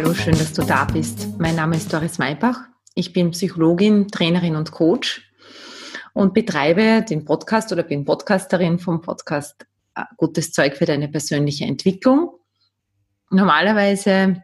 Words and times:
Hallo, 0.00 0.14
schön, 0.14 0.38
dass 0.38 0.52
du 0.52 0.62
da 0.62 0.84
bist. 0.84 1.26
Mein 1.40 1.56
Name 1.56 1.74
ist 1.74 1.92
Doris 1.92 2.18
Maybach. 2.18 2.60
Ich 2.94 3.12
bin 3.12 3.32
Psychologin, 3.32 4.06
Trainerin 4.06 4.54
und 4.54 4.70
Coach 4.70 5.28
und 6.12 6.34
betreibe 6.34 7.02
den 7.02 7.24
Podcast 7.24 7.72
oder 7.72 7.82
bin 7.82 8.04
Podcasterin 8.04 8.78
vom 8.78 9.00
Podcast 9.00 9.66
äh, 9.96 10.04
Gutes 10.16 10.52
Zeug 10.52 10.76
für 10.76 10.84
deine 10.84 11.08
persönliche 11.08 11.64
Entwicklung. 11.64 12.30
Normalerweise 13.30 14.40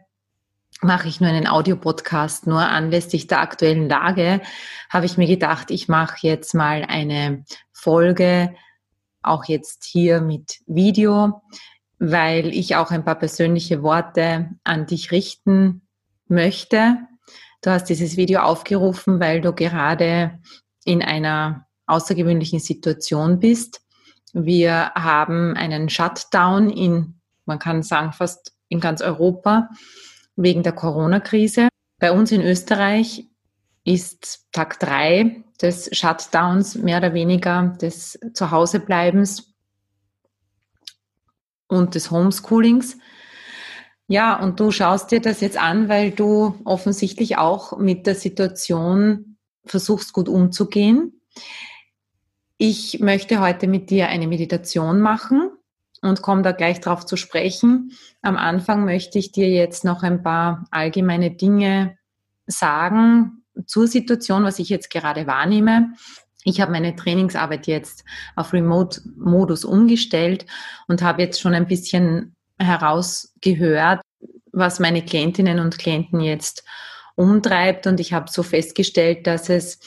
mache 0.81 1.07
ich 1.07 1.21
nur 1.21 1.29
einen 1.29 1.47
Audiopodcast, 1.47 2.47
nur 2.47 2.59
anlässlich 2.59 3.27
der 3.27 3.39
aktuellen 3.39 3.87
Lage 3.87 4.41
habe 4.89 5.05
ich 5.05 5.15
mir 5.15 5.27
gedacht, 5.27 5.71
ich 5.71 5.87
mache 5.87 6.17
jetzt 6.27 6.53
mal 6.53 6.83
eine 6.83 7.45
Folge, 7.71 8.53
auch 9.21 9.45
jetzt 9.45 9.85
hier 9.85 10.19
mit 10.19 10.59
Video, 10.67 11.41
weil 11.99 12.47
ich 12.47 12.75
auch 12.75 12.91
ein 12.91 13.05
paar 13.05 13.15
persönliche 13.15 13.83
Worte 13.83 14.49
an 14.63 14.85
dich 14.85 15.11
richten 15.11 15.81
möchte. 16.27 16.97
Du 17.61 17.71
hast 17.71 17.85
dieses 17.85 18.17
Video 18.17 18.41
aufgerufen, 18.41 19.19
weil 19.19 19.41
du 19.41 19.53
gerade 19.53 20.39
in 20.83 21.01
einer 21.01 21.65
außergewöhnlichen 21.87 22.59
Situation 22.59 23.39
bist. 23.39 23.81
Wir 24.33 24.91
haben 24.95 25.55
einen 25.55 25.89
Shutdown 25.89 26.69
in, 26.69 27.21
man 27.45 27.59
kann 27.59 27.83
sagen, 27.83 28.11
fast 28.11 28.53
in 28.69 28.79
ganz 28.79 29.01
Europa 29.01 29.69
wegen 30.35 30.63
der 30.63 30.73
Corona-Krise. 30.73 31.69
Bei 31.99 32.11
uns 32.11 32.31
in 32.31 32.41
Österreich 32.41 33.25
ist 33.85 34.45
Tag 34.51 34.79
drei 34.79 35.43
des 35.61 35.89
Shutdowns 35.95 36.75
mehr 36.75 36.97
oder 36.97 37.13
weniger 37.13 37.75
des 37.81 38.19
Zuhausebleibens 38.33 39.54
und 41.67 41.95
des 41.95 42.11
Homeschoolings. 42.11 42.97
Ja, 44.07 44.39
und 44.39 44.59
du 44.59 44.71
schaust 44.71 45.11
dir 45.11 45.19
das 45.19 45.41
jetzt 45.41 45.57
an, 45.57 45.89
weil 45.89 46.11
du 46.11 46.59
offensichtlich 46.63 47.37
auch 47.37 47.77
mit 47.77 48.05
der 48.05 48.15
Situation 48.15 49.37
versuchst 49.65 50.13
gut 50.13 50.29
umzugehen. 50.29 51.21
Ich 52.57 52.99
möchte 52.99 53.41
heute 53.41 53.67
mit 53.67 53.89
dir 53.89 54.07
eine 54.07 54.27
Meditation 54.27 55.01
machen 55.01 55.49
und 56.01 56.21
komme 56.21 56.43
da 56.43 56.51
gleich 56.51 56.79
drauf 56.79 57.05
zu 57.05 57.17
sprechen. 57.17 57.91
Am 58.21 58.37
Anfang 58.37 58.85
möchte 58.85 59.17
ich 59.17 59.31
dir 59.31 59.49
jetzt 59.49 59.83
noch 59.83 60.03
ein 60.03 60.21
paar 60.21 60.65
allgemeine 60.71 61.31
Dinge 61.31 61.97
sagen 62.45 63.43
zur 63.65 63.87
Situation, 63.87 64.43
was 64.43 64.59
ich 64.59 64.69
jetzt 64.69 64.89
gerade 64.89 65.27
wahrnehme. 65.27 65.93
Ich 66.45 66.61
habe 66.61 66.71
meine 66.71 66.95
Trainingsarbeit 66.95 67.65
jetzt 67.65 68.05
auf 68.35 68.53
Remote-Modus 68.53 69.65
umgestellt 69.65 70.45
und 70.87 71.01
habe 71.01 71.23
jetzt 71.23 71.41
schon 71.41 71.55
ein 71.55 71.67
bisschen 71.67 72.35
herausgehört, 72.59 74.01
was 74.51 74.79
meine 74.79 75.03
Klientinnen 75.03 75.59
und 75.59 75.79
Klienten 75.79 76.21
jetzt 76.21 76.63
umtreibt. 77.15 77.87
Und 77.87 77.99
ich 77.99 78.13
habe 78.13 78.29
so 78.29 78.43
festgestellt, 78.43 79.25
dass 79.25 79.49
es 79.49 79.79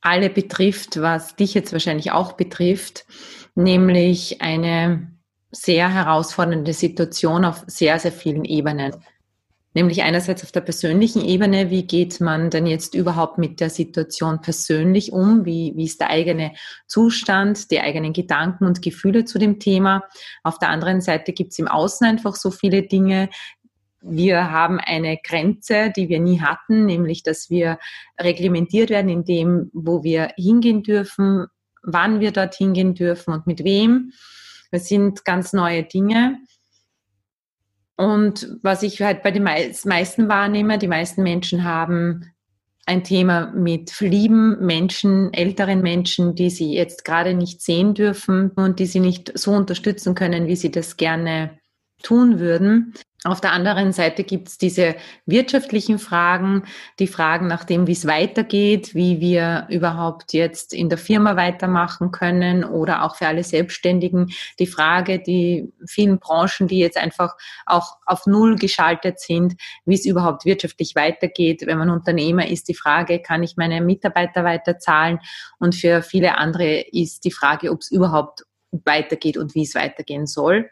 alle 0.00 0.30
betrifft, 0.30 1.00
was 1.00 1.34
dich 1.34 1.54
jetzt 1.54 1.72
wahrscheinlich 1.72 2.12
auch 2.12 2.32
betrifft, 2.32 3.04
nämlich 3.56 4.40
eine 4.40 5.10
sehr 5.50 5.92
herausfordernde 5.92 6.72
Situation 6.72 7.44
auf 7.44 7.64
sehr, 7.66 7.98
sehr 7.98 8.12
vielen 8.12 8.44
Ebenen. 8.44 8.94
Nämlich 9.74 10.02
einerseits 10.02 10.44
auf 10.44 10.52
der 10.52 10.60
persönlichen 10.60 11.24
Ebene, 11.24 11.70
wie 11.70 11.86
geht 11.86 12.20
man 12.20 12.50
denn 12.50 12.66
jetzt 12.66 12.94
überhaupt 12.94 13.38
mit 13.38 13.58
der 13.60 13.70
Situation 13.70 14.42
persönlich 14.42 15.12
um? 15.12 15.46
Wie, 15.46 15.72
wie 15.76 15.84
ist 15.84 16.00
der 16.00 16.10
eigene 16.10 16.52
Zustand, 16.86 17.70
die 17.70 17.80
eigenen 17.80 18.12
Gedanken 18.12 18.66
und 18.66 18.82
Gefühle 18.82 19.24
zu 19.24 19.38
dem 19.38 19.60
Thema? 19.60 20.04
Auf 20.42 20.58
der 20.58 20.68
anderen 20.68 21.00
Seite 21.00 21.32
gibt 21.32 21.52
es 21.52 21.58
im 21.58 21.68
Außen 21.68 22.06
einfach 22.06 22.34
so 22.34 22.50
viele 22.50 22.82
Dinge. 22.82 23.30
Wir 24.02 24.50
haben 24.50 24.78
eine 24.78 25.16
Grenze, 25.16 25.90
die 25.96 26.08
wir 26.08 26.20
nie 26.20 26.40
hatten, 26.40 26.84
nämlich 26.84 27.22
dass 27.22 27.48
wir 27.48 27.78
reglementiert 28.20 28.90
werden 28.90 29.08
in 29.08 29.24
dem, 29.24 29.70
wo 29.72 30.02
wir 30.02 30.32
hingehen 30.36 30.82
dürfen, 30.82 31.46
wann 31.82 32.20
wir 32.20 32.32
dort 32.32 32.54
hingehen 32.54 32.94
dürfen 32.94 33.32
und 33.32 33.46
mit 33.46 33.64
wem. 33.64 34.12
Das 34.70 34.88
sind 34.88 35.24
ganz 35.24 35.52
neue 35.52 35.82
Dinge. 35.82 36.38
Und 37.96 38.58
was 38.62 38.82
ich 38.82 39.00
halt 39.02 39.22
bei 39.22 39.30
den 39.30 39.42
meisten 39.42 40.28
wahrnehme, 40.28 40.78
die 40.78 40.88
meisten 40.88 41.22
Menschen 41.22 41.64
haben 41.64 42.32
ein 42.86 43.04
Thema 43.04 43.52
mit 43.54 44.00
lieben 44.00 44.64
Menschen, 44.64 45.32
älteren 45.32 45.82
Menschen, 45.82 46.34
die 46.34 46.50
sie 46.50 46.74
jetzt 46.74 47.04
gerade 47.04 47.34
nicht 47.34 47.62
sehen 47.62 47.94
dürfen 47.94 48.50
und 48.50 48.80
die 48.80 48.86
sie 48.86 49.00
nicht 49.00 49.38
so 49.38 49.52
unterstützen 49.52 50.14
können, 50.14 50.48
wie 50.48 50.56
sie 50.56 50.70
das 50.70 50.96
gerne 50.96 51.58
tun 52.02 52.40
würden. 52.40 52.94
Auf 53.24 53.40
der 53.40 53.52
anderen 53.52 53.92
Seite 53.92 54.24
gibt 54.24 54.48
es 54.48 54.58
diese 54.58 54.96
wirtschaftlichen 55.26 56.00
Fragen, 56.00 56.64
die 56.98 57.06
Fragen 57.06 57.46
nach 57.46 57.62
dem, 57.62 57.86
wie 57.86 57.92
es 57.92 58.04
weitergeht, 58.04 58.96
wie 58.96 59.20
wir 59.20 59.68
überhaupt 59.70 60.32
jetzt 60.32 60.74
in 60.74 60.88
der 60.88 60.98
Firma 60.98 61.36
weitermachen 61.36 62.10
können 62.10 62.64
oder 62.64 63.04
auch 63.04 63.14
für 63.14 63.28
alle 63.28 63.44
Selbstständigen 63.44 64.32
die 64.58 64.66
Frage, 64.66 65.20
die 65.20 65.72
vielen 65.86 66.18
Branchen, 66.18 66.66
die 66.66 66.80
jetzt 66.80 66.96
einfach 66.96 67.36
auch 67.64 67.98
auf 68.06 68.26
Null 68.26 68.56
geschaltet 68.56 69.20
sind, 69.20 69.54
wie 69.84 69.94
es 69.94 70.04
überhaupt 70.04 70.44
wirtschaftlich 70.44 70.96
weitergeht. 70.96 71.62
Wenn 71.64 71.78
man 71.78 71.90
Unternehmer 71.90 72.48
ist, 72.48 72.66
die 72.68 72.74
Frage, 72.74 73.20
kann 73.20 73.44
ich 73.44 73.56
meine 73.56 73.80
Mitarbeiter 73.82 74.42
weiterzahlen? 74.42 75.20
Und 75.60 75.76
für 75.76 76.02
viele 76.02 76.38
andere 76.38 76.80
ist 76.90 77.24
die 77.24 77.30
Frage, 77.30 77.70
ob 77.70 77.82
es 77.82 77.92
überhaupt 77.92 78.42
weitergeht 78.84 79.36
und 79.36 79.54
wie 79.54 79.62
es 79.62 79.74
weitergehen 79.74 80.26
soll. 80.26 80.70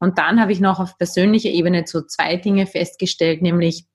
Und 0.00 0.18
dann 0.18 0.40
habe 0.40 0.52
ich 0.52 0.60
noch 0.60 0.80
auf 0.80 0.98
persönlicher 0.98 1.50
Ebene 1.50 1.84
so 1.86 2.02
zwei 2.02 2.36
Dinge 2.36 2.66
festgestellt, 2.66 3.42
nämlich 3.42 3.86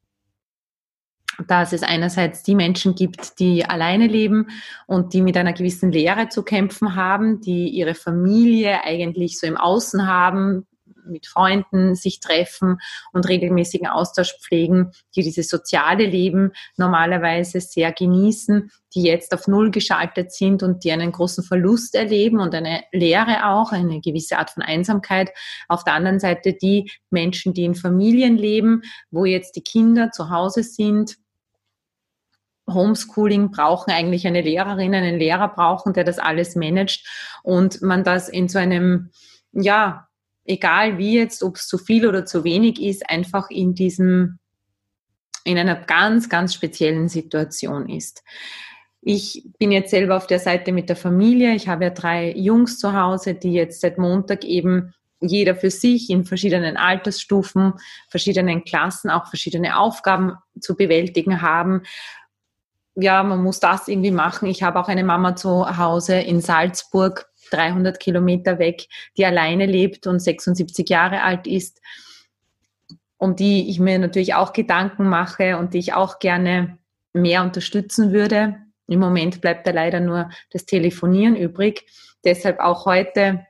dass 1.48 1.72
es 1.72 1.84
einerseits 1.84 2.42
die 2.42 2.56
Menschen 2.56 2.96
gibt, 2.96 3.40
die 3.40 3.64
alleine 3.64 4.08
leben 4.08 4.48
und 4.88 5.14
die 5.14 5.22
mit 5.22 5.38
einer 5.38 5.54
gewissen 5.54 5.92
Leere 5.92 6.30
zu 6.30 6.42
kämpfen 6.42 6.96
haben, 6.96 7.42
die 7.42 7.70
ihre 7.70 7.94
Familie 7.94 8.84
eigentlich 8.84 9.40
so 9.40 9.46
im 9.46 9.58
Außen 9.58 10.08
haben, 10.08 10.66
mit 11.10 11.28
Freunden 11.28 11.96
sich 11.96 12.20
treffen 12.20 12.80
und 13.14 13.28
regelmäßigen 13.28 13.88
Austausch 13.88 14.36
pflegen, 14.40 14.92
die 15.16 15.24
dieses 15.24 15.50
soziale 15.50 16.06
Leben 16.06 16.52
normalerweise 16.78 17.62
sehr 17.62 17.92
genießen, 17.92 18.72
die 18.96 19.04
jetzt 19.04 19.34
auf 19.34 19.48
Null 19.48 19.72
geschaltet 19.72 20.32
sind 20.32 20.64
und 20.64 20.84
die 20.84 20.92
einen 20.92 21.12
großen 21.12 21.44
Verlust 21.44 21.96
erleben 21.96 22.40
und 22.40 22.56
eine 22.56 22.84
Leere 22.92 23.48
auch, 23.50 23.72
eine 23.72 24.02
gewisse 24.02 24.38
Art 24.38 24.50
von 24.50 24.64
Einsamkeit. 24.64 25.32
Auf 25.68 25.84
der 25.84 25.94
anderen 25.94 26.20
Seite 26.20 26.54
die 26.54 26.92
Menschen, 27.10 27.54
die 27.54 27.66
in 27.66 27.76
Familien 27.76 28.38
leben, 28.38 28.82
wo 29.12 29.26
jetzt 29.26 29.56
die 29.56 29.64
Kinder 29.64 30.12
zu 30.12 30.30
Hause 30.30 30.64
sind, 30.64 31.18
Homeschooling 32.70 33.52
brauchen 33.52 33.92
eigentlich 33.92 34.28
eine 34.28 34.42
Lehrerin, 34.42 34.94
einen 34.94 35.20
Lehrer 35.20 35.48
brauchen, 35.48 35.94
der 35.94 36.04
das 36.04 36.20
alles 36.20 36.56
managt 36.56 37.08
und 37.44 37.82
man 37.82 38.04
das 38.04 38.30
in 38.30 38.50
so 38.50 38.60
einem, 38.60 39.12
ja, 39.54 40.07
egal 40.48 40.98
wie 40.98 41.16
jetzt, 41.16 41.44
ob 41.44 41.58
es 41.58 41.68
zu 41.68 41.78
viel 41.78 42.08
oder 42.08 42.26
zu 42.26 42.44
wenig 42.44 42.82
ist, 42.82 43.10
einfach 43.10 43.50
in 43.50 43.76
diesem, 43.76 44.40
in 45.44 45.58
einer 45.58 45.76
ganz, 45.76 46.30
ganz 46.30 46.54
speziellen 46.54 47.10
Situation 47.10 47.90
ist. 47.90 48.24
Ich 49.02 49.46
bin 49.60 49.72
jetzt 49.72 49.92
selber 49.92 50.18
auf 50.18 50.28
der 50.28 50.40
Seite 50.40 50.72
mit 50.72 50.90
der 50.90 50.96
Familie. 50.96 51.54
Ich 51.54 51.68
habe 51.68 51.86
ja 51.86 51.90
drei 51.92 52.34
Jungs 52.36 52.80
zu 52.80 52.94
Hause, 52.94 53.36
die 53.36 53.54
jetzt 53.54 53.82
seit 53.82 53.98
Montag 53.98 54.44
eben 54.44 54.94
jeder 55.20 55.56
für 55.56 55.72
sich 55.72 56.10
in 56.10 56.26
verschiedenen 56.26 56.78
Altersstufen, 56.78 57.74
verschiedenen 58.10 58.64
Klassen 58.64 59.10
auch 59.10 59.28
verschiedene 59.28 59.78
Aufgaben 59.78 60.34
zu 60.60 60.76
bewältigen 60.76 61.42
haben. 61.42 61.84
Ja, 62.96 63.24
man 63.24 63.44
muss 63.44 63.60
das 63.60 63.88
irgendwie 63.88 64.12
machen. 64.12 64.48
Ich 64.48 64.64
habe 64.64 64.80
auch 64.80 64.88
eine 64.88 65.04
Mama 65.04 65.36
zu 65.36 65.78
Hause 65.78 66.20
in 66.20 66.42
Salzburg, 66.42 67.28
300 67.50 68.00
Kilometer 68.00 68.60
weg, 68.60 68.88
die 69.18 69.26
alleine 69.26 69.66
lebt 69.66 70.08
und 70.08 70.20
76 70.20 70.88
Jahre 70.90 71.22
alt 71.22 71.48
ist, 71.48 71.82
um 73.18 73.36
die 73.36 73.70
ich 73.70 73.80
mir 73.80 74.00
natürlich 74.00 74.34
auch 74.36 74.54
Gedanken 74.54 75.10
mache 75.10 75.58
und 75.58 75.74
die 75.74 75.80
ich 75.80 75.94
auch 75.94 76.20
gerne 76.20 76.78
mehr 77.14 77.44
unterstützen 77.44 78.12
würde. 78.12 78.58
Im 78.88 79.00
Moment 79.00 79.42
bleibt 79.42 79.68
da 79.68 79.72
leider 79.72 80.00
nur 80.00 80.30
das 80.52 80.66
Telefonieren 80.66 81.36
übrig. 81.36 81.86
Deshalb 82.24 82.60
auch 82.60 82.86
heute 82.86 83.46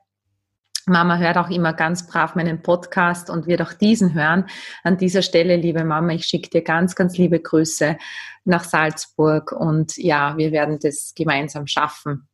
Mama 0.90 1.18
hört 1.18 1.38
auch 1.38 1.50
immer 1.50 1.74
ganz 1.74 2.08
brav 2.08 2.36
meinen 2.36 2.62
Podcast 2.62 3.30
und 3.30 3.46
wird 3.46 3.62
auch 3.62 3.74
diesen 3.74 4.14
hören. 4.14 4.46
An 4.84 4.98
dieser 4.98 5.22
Stelle, 5.22 5.58
liebe 5.58 5.84
Mama, 5.84 6.14
ich 6.14 6.26
schicke 6.26 6.50
dir 6.50 6.62
ganz, 6.62 6.96
ganz 6.96 7.18
liebe 7.18 7.42
Grüße 7.42 7.98
nach 8.46 8.64
Salzburg 8.64 9.52
und 9.52 9.98
ja, 9.98 10.38
wir 10.38 10.54
werden 10.54 10.80
das 10.82 11.12
gemeinsam 11.14 11.68
schaffen. 11.68 12.30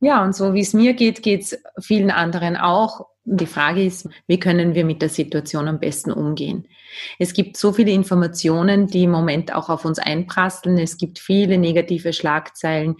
Ja, 0.00 0.22
und 0.22 0.34
so 0.34 0.54
wie 0.54 0.60
es 0.60 0.74
mir 0.74 0.94
geht, 0.94 1.22
geht 1.22 1.42
es 1.42 1.58
vielen 1.80 2.10
anderen 2.10 2.56
auch. 2.56 3.06
Die 3.24 3.46
Frage 3.46 3.82
ist, 3.82 4.06
wie 4.26 4.38
können 4.38 4.74
wir 4.74 4.84
mit 4.84 5.00
der 5.00 5.08
Situation 5.08 5.66
am 5.66 5.80
besten 5.80 6.12
umgehen? 6.12 6.68
Es 7.18 7.32
gibt 7.32 7.56
so 7.56 7.72
viele 7.72 7.92
Informationen, 7.92 8.86
die 8.86 9.04
im 9.04 9.10
Moment 9.10 9.54
auch 9.54 9.70
auf 9.70 9.86
uns 9.86 9.98
einprasseln. 9.98 10.78
Es 10.78 10.98
gibt 10.98 11.18
viele 11.18 11.56
negative 11.58 12.12
Schlagzeilen. 12.12 12.96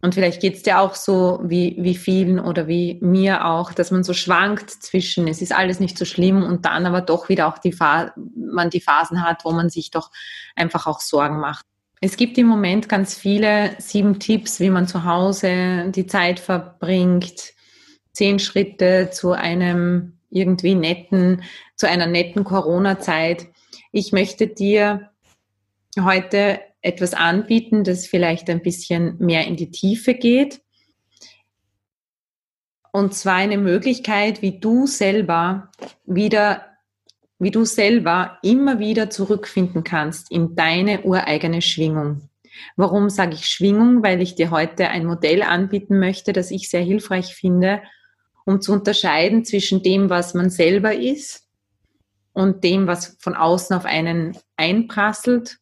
und 0.00 0.14
vielleicht 0.14 0.40
geht 0.40 0.56
es 0.56 0.62
dir 0.62 0.80
auch 0.80 0.94
so 0.94 1.40
wie, 1.44 1.76
wie 1.78 1.94
vielen 1.96 2.38
oder 2.38 2.66
wie 2.66 2.98
mir 3.02 3.46
auch, 3.46 3.72
dass 3.72 3.90
man 3.90 4.04
so 4.04 4.12
schwankt 4.14 4.70
zwischen, 4.70 5.28
es 5.28 5.42
ist 5.42 5.54
alles 5.54 5.80
nicht 5.80 5.96
so 5.98 6.04
schlimm 6.04 6.42
und 6.42 6.64
dann 6.66 6.86
aber 6.86 7.00
doch 7.00 7.28
wieder 7.28 7.48
auch 7.48 7.58
die 7.58 7.74
man 8.36 8.70
die 8.70 8.80
Phasen 8.80 9.22
hat, 9.22 9.44
wo 9.44 9.52
man 9.52 9.70
sich 9.70 9.90
doch 9.90 10.10
einfach 10.56 10.86
auch 10.86 11.00
Sorgen 11.00 11.38
macht. 11.40 11.66
Es 12.00 12.16
gibt 12.16 12.36
im 12.36 12.46
Moment 12.46 12.88
ganz 12.88 13.14
viele 13.14 13.76
sieben 13.78 14.18
Tipps, 14.18 14.60
wie 14.60 14.70
man 14.70 14.86
zu 14.86 15.04
Hause 15.04 15.90
die 15.90 16.06
Zeit 16.06 16.38
verbringt, 16.38 17.54
zehn 18.12 18.38
Schritte 18.38 19.10
zu 19.10 19.32
einem 19.32 20.18
irgendwie 20.30 20.74
netten, 20.74 21.42
zu 21.76 21.88
einer 21.88 22.06
netten 22.06 22.44
Corona-Zeit. 22.44 23.46
Ich 23.92 24.12
möchte 24.12 24.48
dir 24.48 25.10
heute 25.98 26.60
etwas 26.80 27.14
anbieten, 27.14 27.84
das 27.84 28.06
vielleicht 28.06 28.50
ein 28.50 28.60
bisschen 28.60 29.16
mehr 29.18 29.46
in 29.46 29.56
die 29.56 29.70
Tiefe 29.70 30.14
geht. 30.14 30.60
Und 32.92 33.14
zwar 33.14 33.36
eine 33.36 33.58
Möglichkeit, 33.58 34.42
wie 34.42 34.60
du 34.60 34.86
selber 34.86 35.70
wieder, 36.04 36.73
wie 37.38 37.50
du 37.50 37.64
selber 37.64 38.38
immer 38.42 38.78
wieder 38.78 39.10
zurückfinden 39.10 39.84
kannst 39.84 40.30
in 40.30 40.54
deine 40.54 41.02
ureigene 41.02 41.62
Schwingung. 41.62 42.28
Warum 42.76 43.10
sage 43.10 43.34
ich 43.34 43.46
Schwingung? 43.46 44.02
Weil 44.02 44.22
ich 44.22 44.36
dir 44.36 44.50
heute 44.50 44.88
ein 44.88 45.06
Modell 45.06 45.42
anbieten 45.42 45.98
möchte, 45.98 46.32
das 46.32 46.50
ich 46.50 46.70
sehr 46.70 46.82
hilfreich 46.82 47.34
finde, 47.34 47.82
um 48.44 48.60
zu 48.60 48.72
unterscheiden 48.72 49.44
zwischen 49.44 49.82
dem, 49.82 50.10
was 50.10 50.34
man 50.34 50.50
selber 50.50 50.94
ist 50.94 51.48
und 52.32 52.62
dem, 52.62 52.86
was 52.86 53.16
von 53.18 53.34
außen 53.34 53.76
auf 53.76 53.84
einen 53.84 54.36
einprasselt 54.56 55.58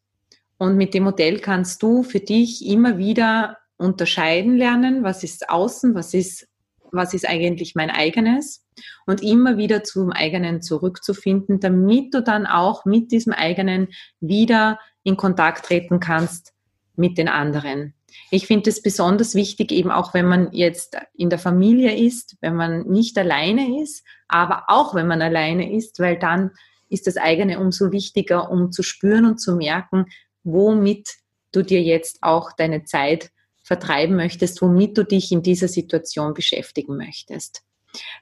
und 0.58 0.76
mit 0.76 0.94
dem 0.94 1.02
Modell 1.02 1.40
kannst 1.40 1.82
du 1.82 2.02
für 2.02 2.20
dich 2.20 2.64
immer 2.66 2.96
wieder 2.96 3.58
unterscheiden 3.78 4.56
lernen, 4.56 5.02
was 5.02 5.24
ist 5.24 5.48
außen, 5.48 5.94
was 5.94 6.14
ist, 6.14 6.46
was 6.92 7.14
ist 7.14 7.28
eigentlich 7.28 7.74
mein 7.74 7.90
eigenes 7.90 8.64
und 9.06 9.22
immer 9.22 9.56
wieder 9.56 9.82
zum 9.82 10.12
eigenen 10.12 10.62
zurückzufinden, 10.62 11.58
damit 11.58 12.14
du 12.14 12.22
dann 12.22 12.46
auch 12.46 12.84
mit 12.84 13.10
diesem 13.10 13.32
eigenen 13.32 13.88
wieder 14.20 14.78
in 15.02 15.16
Kontakt 15.16 15.66
treten 15.66 15.98
kannst 15.98 16.52
mit 16.94 17.18
den 17.18 17.28
anderen. 17.28 17.94
Ich 18.30 18.46
finde 18.46 18.68
es 18.68 18.82
besonders 18.82 19.34
wichtig, 19.34 19.72
eben 19.72 19.90
auch 19.90 20.12
wenn 20.12 20.26
man 20.26 20.52
jetzt 20.52 20.98
in 21.14 21.30
der 21.30 21.38
Familie 21.38 21.96
ist, 21.96 22.36
wenn 22.40 22.54
man 22.54 22.86
nicht 22.86 23.16
alleine 23.18 23.82
ist, 23.82 24.04
aber 24.28 24.64
auch 24.68 24.94
wenn 24.94 25.06
man 25.06 25.22
alleine 25.22 25.74
ist, 25.74 25.98
weil 25.98 26.18
dann 26.18 26.50
ist 26.90 27.06
das 27.06 27.16
eigene 27.16 27.58
umso 27.58 27.90
wichtiger, 27.90 28.50
um 28.50 28.70
zu 28.70 28.82
spüren 28.82 29.24
und 29.24 29.38
zu 29.38 29.56
merken, 29.56 30.06
womit 30.44 31.08
du 31.52 31.62
dir 31.62 31.82
jetzt 31.82 32.18
auch 32.22 32.52
deine 32.52 32.84
Zeit 32.84 33.30
vertreiben 33.72 34.16
möchtest, 34.16 34.60
womit 34.60 34.98
du 34.98 35.02
dich 35.02 35.32
in 35.32 35.42
dieser 35.42 35.66
Situation 35.66 36.34
beschäftigen 36.34 36.98
möchtest. 36.98 37.62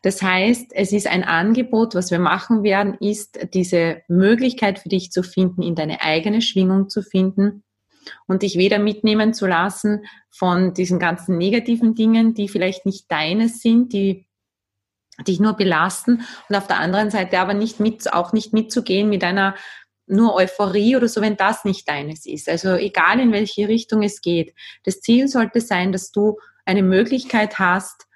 Das 0.03 0.23
heißt, 0.23 0.73
es 0.73 0.93
ist 0.93 1.09
ein 1.09 1.25
Angebot, 1.25 1.97
was 1.97 2.13
wir 2.13 2.21
machen 2.21 2.63
werden, 2.63 2.95
ist 3.01 3.37
diese 3.53 4.03
Möglichkeit 4.07 4.79
für 4.79 4.89
dich 4.89 5.11
zu 5.11 5.25
finden, 5.25 5.63
in 5.63 5.75
deine 5.75 6.03
eigene 6.03 6.41
Schwingung 6.41 6.89
zu 6.89 7.03
finden 7.03 7.65
und 8.29 8.43
dich 8.43 8.59
weder 8.59 8.79
mitnehmen 8.79 9.35
zu 9.35 9.49
lassen 9.49 10.05
von 10.31 10.73
diesen 10.73 11.01
ganzen 11.01 11.37
negativen 11.37 11.97
Dingen, 11.97 12.35
die 12.35 12.49
vielleicht 12.49 12.87
nicht 12.87 13.11
deines 13.11 13.61
sind, 13.61 13.93
die 13.93 14.27
dich 15.27 15.41
nur 15.41 15.55
belasten 15.55 16.23
und 16.49 16.57
auf 16.57 16.69
der 16.69 16.79
anderen 16.79 17.11
Seite 17.11 17.41
aber 17.41 17.55
nicht 17.55 17.81
mit, 17.81 18.13
auch 18.13 18.33
nicht 18.33 18.53
mitzugehen 18.53 19.09
mit 19.09 19.25
einer 19.25 19.57
nur 20.11 20.35
Euphorie 20.35 20.97
oder 20.97 21.09
so, 21.09 21.21
wenn 21.21 21.37
das 21.37 21.65
nicht 21.65 21.89
deines 21.89 22.27
ist. 22.27 22.49
Also 22.49 22.75
egal 22.75 23.21
in 23.21 23.33
welche 23.33 23.69
Richtung 23.69 24.03
es 24.03 24.21
geht. 24.21 24.55
Das 24.85 25.01
Ziel 25.01 25.29
sollte 25.29 25.61
sein, 25.61 25.93
dass 25.93 26.11
du 26.11 26.39
eine 26.65 26.83
Möglichkeit 26.83 27.59
hast, 27.59 28.07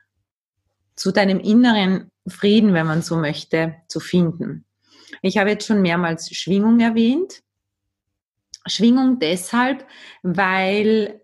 zu 0.96 1.11
deinem 1.11 1.41
inneren 1.41 2.11
Frieden, 2.29 2.73
wenn 2.73 2.87
man 2.87 3.02
so 3.02 3.17
möchte, 3.17 3.75
zu 3.88 4.00
finden. 4.00 4.64
Ich 5.23 5.38
habe 5.38 5.50
jetzt 5.50 5.67
schon 5.67 5.82
mehrmals 5.82 6.35
Schwingung 6.35 6.81
erwähnt. 6.81 7.43
Schwingung 8.67 9.19
deshalb, 9.19 9.87
weil 10.23 11.20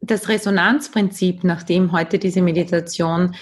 das 0.00 0.28
Resonanzprinzip, 0.28 1.44
nach 1.44 1.62
dem 1.62 1.92
heute 1.92 2.18
diese 2.18 2.42
Meditation 2.42 3.34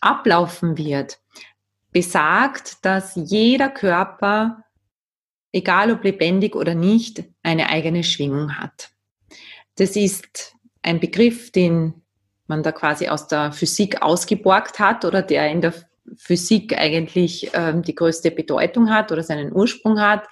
ablaufen 0.00 0.76
wird, 0.76 1.18
besagt, 1.92 2.84
dass 2.84 3.12
jeder 3.14 3.70
Körper 3.70 4.63
egal 5.54 5.92
ob 5.92 6.02
lebendig 6.02 6.56
oder 6.56 6.74
nicht, 6.74 7.22
eine 7.42 7.70
eigene 7.70 8.02
Schwingung 8.02 8.58
hat. 8.58 8.90
Das 9.76 9.96
ist 9.96 10.56
ein 10.82 11.00
Begriff, 11.00 11.52
den 11.52 11.94
man 12.46 12.62
da 12.62 12.72
quasi 12.72 13.08
aus 13.08 13.28
der 13.28 13.52
Physik 13.52 14.02
ausgeborgt 14.02 14.78
hat 14.78 15.04
oder 15.04 15.22
der 15.22 15.50
in 15.50 15.60
der 15.60 15.72
Physik 16.16 16.76
eigentlich 16.76 17.50
ähm, 17.54 17.82
die 17.82 17.94
größte 17.94 18.30
Bedeutung 18.30 18.90
hat 18.90 19.10
oder 19.12 19.22
seinen 19.22 19.52
Ursprung 19.52 20.00
hat, 20.00 20.26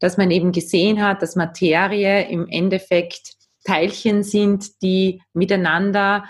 dass 0.00 0.16
man 0.16 0.30
eben 0.30 0.52
gesehen 0.52 1.02
hat, 1.02 1.22
dass 1.22 1.36
Materie 1.36 2.28
im 2.28 2.48
Endeffekt 2.48 3.34
Teilchen 3.64 4.22
sind, 4.22 4.82
die 4.82 5.22
miteinander 5.32 6.24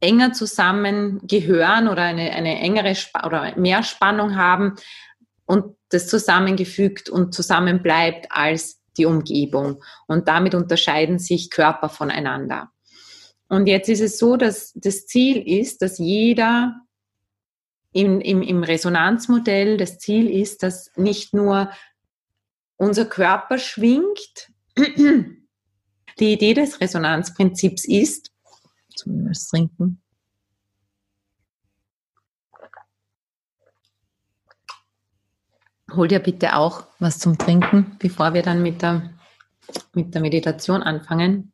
enger 0.00 0.32
zusammengehören 0.32 1.86
oder 1.86 2.02
eine, 2.02 2.30
eine 2.32 2.58
engere 2.60 2.90
Sp 2.96 3.12
oder 3.26 3.56
mehr 3.56 3.82
Spannung 3.82 4.36
haben 4.36 4.76
und 5.50 5.76
das 5.88 6.06
zusammengefügt 6.06 7.10
und 7.10 7.34
zusammen 7.34 7.82
bleibt 7.82 8.30
als 8.30 8.80
die 8.96 9.04
Umgebung. 9.04 9.82
Und 10.06 10.28
damit 10.28 10.54
unterscheiden 10.54 11.18
sich 11.18 11.50
Körper 11.50 11.88
voneinander. 11.88 12.70
Und 13.48 13.66
jetzt 13.66 13.88
ist 13.88 14.00
es 14.00 14.16
so, 14.16 14.36
dass 14.36 14.72
das 14.76 15.06
Ziel 15.06 15.42
ist, 15.44 15.82
dass 15.82 15.98
jeder 15.98 16.80
im, 17.90 18.20
im, 18.20 18.42
im 18.42 18.62
Resonanzmodell, 18.62 19.76
das 19.76 19.98
Ziel 19.98 20.30
ist, 20.30 20.62
dass 20.62 20.92
nicht 20.94 21.34
nur 21.34 21.72
unser 22.76 23.06
Körper 23.06 23.58
schwingt. 23.58 24.52
Die 24.76 26.32
Idee 26.32 26.54
des 26.54 26.80
Resonanzprinzips 26.80 27.88
ist, 27.88 28.30
zumindest 28.94 29.50
trinken, 29.50 30.00
hol 35.94 36.08
dir 36.08 36.20
bitte 36.20 36.56
auch 36.56 36.84
was 36.98 37.18
zum 37.18 37.38
Trinken, 37.38 37.96
bevor 37.98 38.34
wir 38.34 38.42
dann 38.42 38.62
mit 38.62 38.82
der, 38.82 39.10
mit 39.92 40.14
der 40.14 40.20
Meditation 40.20 40.82
anfangen. 40.82 41.52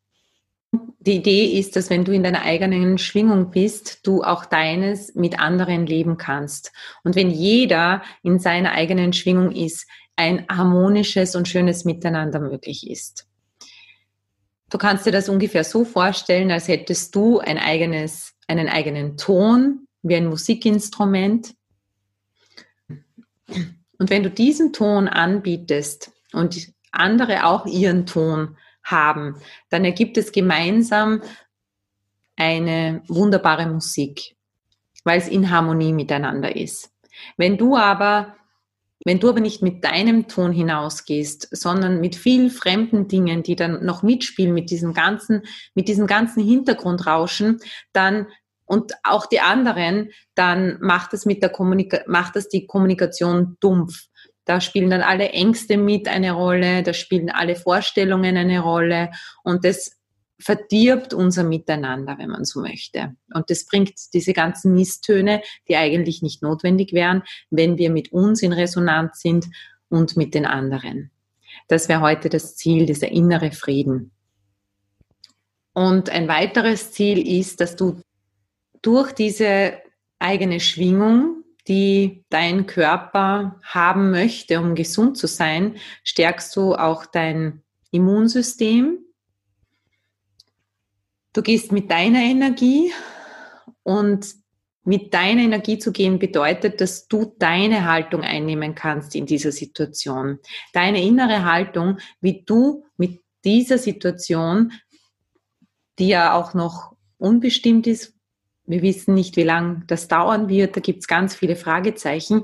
Die 0.99 1.17
Idee 1.17 1.59
ist, 1.59 1.77
dass 1.77 1.91
wenn 1.91 2.05
du 2.05 2.12
in 2.12 2.23
deiner 2.23 2.43
eigenen 2.43 2.99
Schwingung 2.99 3.50
bist, 3.50 4.06
du 4.06 4.23
auch 4.23 4.44
deines 4.44 5.15
mit 5.15 5.39
anderen 5.39 5.87
leben 5.87 6.17
kannst. 6.17 6.72
Und 7.05 7.15
wenn 7.15 7.31
jeder 7.31 8.03
in 8.22 8.39
seiner 8.39 8.72
eigenen 8.72 9.13
Schwingung 9.13 9.53
ist, 9.53 9.87
ein 10.17 10.46
harmonisches 10.49 11.37
und 11.37 11.46
schönes 11.46 11.84
Miteinander 11.84 12.41
möglich 12.41 12.91
ist. 12.91 13.29
Du 14.70 14.79
kannst 14.79 15.06
dir 15.06 15.13
das 15.13 15.29
ungefähr 15.29 15.63
so 15.63 15.84
vorstellen, 15.84 16.51
als 16.51 16.67
hättest 16.67 17.15
du 17.15 17.39
ein 17.39 17.58
eigenes, 17.58 18.32
einen 18.49 18.69
eigenen 18.69 19.17
Ton, 19.17 19.87
wie 20.03 20.17
ein 20.17 20.27
Musikinstrument. 20.27 21.55
Und 23.98 24.10
wenn 24.10 24.22
du 24.22 24.31
diesen 24.31 24.72
Ton 24.72 25.08
anbietest 25.08 26.12
und 26.32 26.72
andere 26.93 27.44
auch 27.44 27.67
ihren 27.67 28.06
Ton 28.06 28.56
haben, 28.82 29.36
dann 29.70 29.84
ergibt 29.84 30.17
es 30.17 30.32
gemeinsam 30.32 31.22
eine 32.36 33.03
wunderbare 33.08 33.67
Musik, 33.67 34.36
weil 35.05 35.19
es 35.19 35.29
in 35.29 35.50
Harmonie 35.50 35.93
miteinander 35.93 36.55
ist. 36.55 36.91
Wenn 37.36 37.56
du 37.56 37.76
aber 37.76 38.36
wenn 39.05 39.20
du 39.20 39.29
aber 39.29 39.38
nicht 39.38 39.62
mit 39.62 39.84
deinem 39.84 40.26
Ton 40.26 40.50
hinausgehst, 40.50 41.56
sondern 41.56 42.00
mit 42.00 42.17
vielen 42.17 42.50
fremden 42.50 43.06
Dingen, 43.06 43.44
die 43.44 43.55
dann 43.55 43.84
noch 43.84 44.03
mitspielen, 44.03 44.53
mit 44.53 44.69
diesem 44.70 44.94
ganzen, 44.94 45.43
mit 45.74 45.86
diesem 45.86 46.08
ganzen 46.08 46.43
Hintergrundrauschen, 46.43 47.60
dann 47.93 48.26
und 48.67 48.93
auch 49.03 49.27
die 49.27 49.41
anderen, 49.41 50.11
dann 50.35 50.79
macht 50.81 51.15
es 51.15 51.25
mit 51.25 51.43
der 51.43 51.51
Kommunika 51.51 52.01
macht 52.06 52.37
es 52.37 52.49
die 52.49 52.67
Kommunikation 52.67 53.56
dumpf. 53.61 54.08
Da 54.44 54.61
spielen 54.61 54.91
dann 54.91 55.03
alle 55.03 55.31
Ängste 55.31 55.77
mit 55.77 56.06
eine 56.08 56.32
Rolle, 56.32 56.82
da 56.82 56.93
spielen 56.93 57.31
alle 57.31 57.56
Vorstellungen 57.56 58.37
eine 58.37 58.61
Rolle 58.61 59.11
und 59.43 59.65
das 59.65 59.93
verdirbt 60.39 61.15
unser 61.15 61.44
Miteinander, 61.44 62.19
wenn 62.19 62.29
man 62.29 62.44
so 62.44 62.61
möchte. 62.61 63.17
Und 63.32 63.49
das 63.51 63.65
bringt 63.65 63.94
diese 64.13 64.35
ganzen 64.35 64.75
Misstöne, 64.75 65.43
die 65.69 65.77
eigentlich 65.77 66.23
nicht 66.23 66.43
notwendig 66.43 66.93
wären, 66.93 67.23
wenn 67.51 67.79
wir 67.79 67.91
mit 67.91 68.13
uns 68.13 68.43
in 68.43 68.53
Resonanz 68.53 69.20
sind 69.20 69.46
und 69.89 70.17
mit 70.17 70.35
den 70.35 70.44
anderen. 70.44 71.11
Das 71.69 71.89
wäre 71.89 72.01
heute 72.01 72.29
das 72.29 72.55
Ziel, 72.55 72.87
dieser 72.87 73.11
innere 73.11 73.51
Frieden. 73.51 74.13
Und 75.73 76.11
ein 76.11 76.29
weiteres 76.29 76.93
Ziel 76.93 77.27
ist, 77.39 77.61
dass 77.61 77.77
du 77.77 78.01
durch 78.86 79.12
diese 79.12 79.82
eigene 80.20 80.60
Schwingung, 80.60 81.43
die 81.66 82.24
dein 82.31 82.66
Körper 82.66 83.58
haben 83.64 84.12
möchte, 84.12 84.60
um 84.60 84.76
gesund 84.76 85.19
zu 85.19 85.26
sein, 85.26 85.76
stärkst 86.05 86.55
du 86.55 86.76
auch 86.76 87.05
dein 87.05 87.64
Immunsystem. 87.90 88.98
Du 91.32 91.43
gehst 91.43 91.72
mit 91.72 91.90
deiner 91.90 92.20
Energie 92.20 92.93
und 93.82 94.36
mit 94.84 95.12
deiner 95.12 95.43
Energie 95.43 95.78
zu 95.78 95.90
gehen 95.90 96.20
bedeutet, 96.20 96.81
dass 96.81 97.08
du 97.08 97.34
deine 97.40 97.90
Haltung 97.90 98.20
einnehmen 98.20 98.76
kannst 98.76 99.16
in 99.16 99.26
dieser 99.26 99.50
Situation. 99.50 100.38
Deine 100.72 101.02
innere 101.02 101.44
Haltung, 101.44 101.98
wie 102.20 102.44
du 102.46 102.84
mit 102.96 103.20
dieser 103.44 103.78
Situation, 103.78 104.72
die 105.98 106.06
ja 106.06 106.34
auch 106.34 106.55
noch 106.55 106.94
unbestimmt 107.19 107.88
ist, 107.88 108.16
wir 108.67 108.82
wissen 108.82 109.15
nicht, 109.15 109.37
wie 109.37 109.43
lange 109.43 109.82
das 109.87 110.08
dauern 110.08 110.49
wird, 110.49 110.77
da 110.77 110.81
gibt 110.81 111.01
es 111.01 111.06
ganz 111.06 111.35
viele 111.35 111.56
Fragezeichen, 111.56 112.43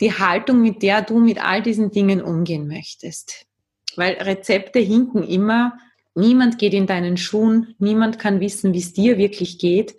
die 0.00 0.12
Haltung, 0.12 0.62
mit 0.62 0.82
der 0.82 1.02
du 1.02 1.18
mit 1.18 1.42
all 1.42 1.62
diesen 1.62 1.90
Dingen 1.90 2.22
umgehen 2.22 2.66
möchtest. 2.66 3.46
Weil 3.96 4.14
Rezepte 4.14 4.78
hinken 4.78 5.22
immer, 5.22 5.78
niemand 6.14 6.58
geht 6.58 6.74
in 6.74 6.86
deinen 6.86 7.16
Schuhen, 7.16 7.74
niemand 7.78 8.18
kann 8.18 8.40
wissen, 8.40 8.72
wie 8.72 8.78
es 8.78 8.92
dir 8.92 9.18
wirklich 9.18 9.58
geht 9.58 9.94